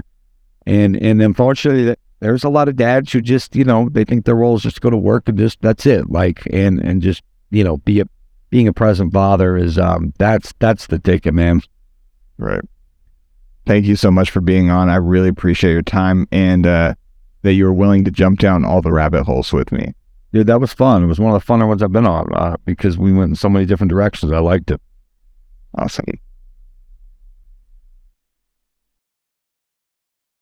[0.65, 4.35] and and unfortunately, there's a lot of dads who just you know they think their
[4.35, 6.11] role is just go to work and just that's it.
[6.11, 8.05] Like and and just you know be a
[8.49, 11.61] being a present father is um that's that's the ticket, man.
[12.37, 12.61] Right.
[13.65, 14.89] Thank you so much for being on.
[14.89, 16.93] I really appreciate your time and uh,
[17.41, 19.93] that you were willing to jump down all the rabbit holes with me.
[20.33, 21.03] Dude, that was fun.
[21.03, 23.35] It was one of the funner ones I've been on uh, because we went in
[23.35, 24.31] so many different directions.
[24.31, 24.81] I liked it.
[25.77, 26.05] Awesome.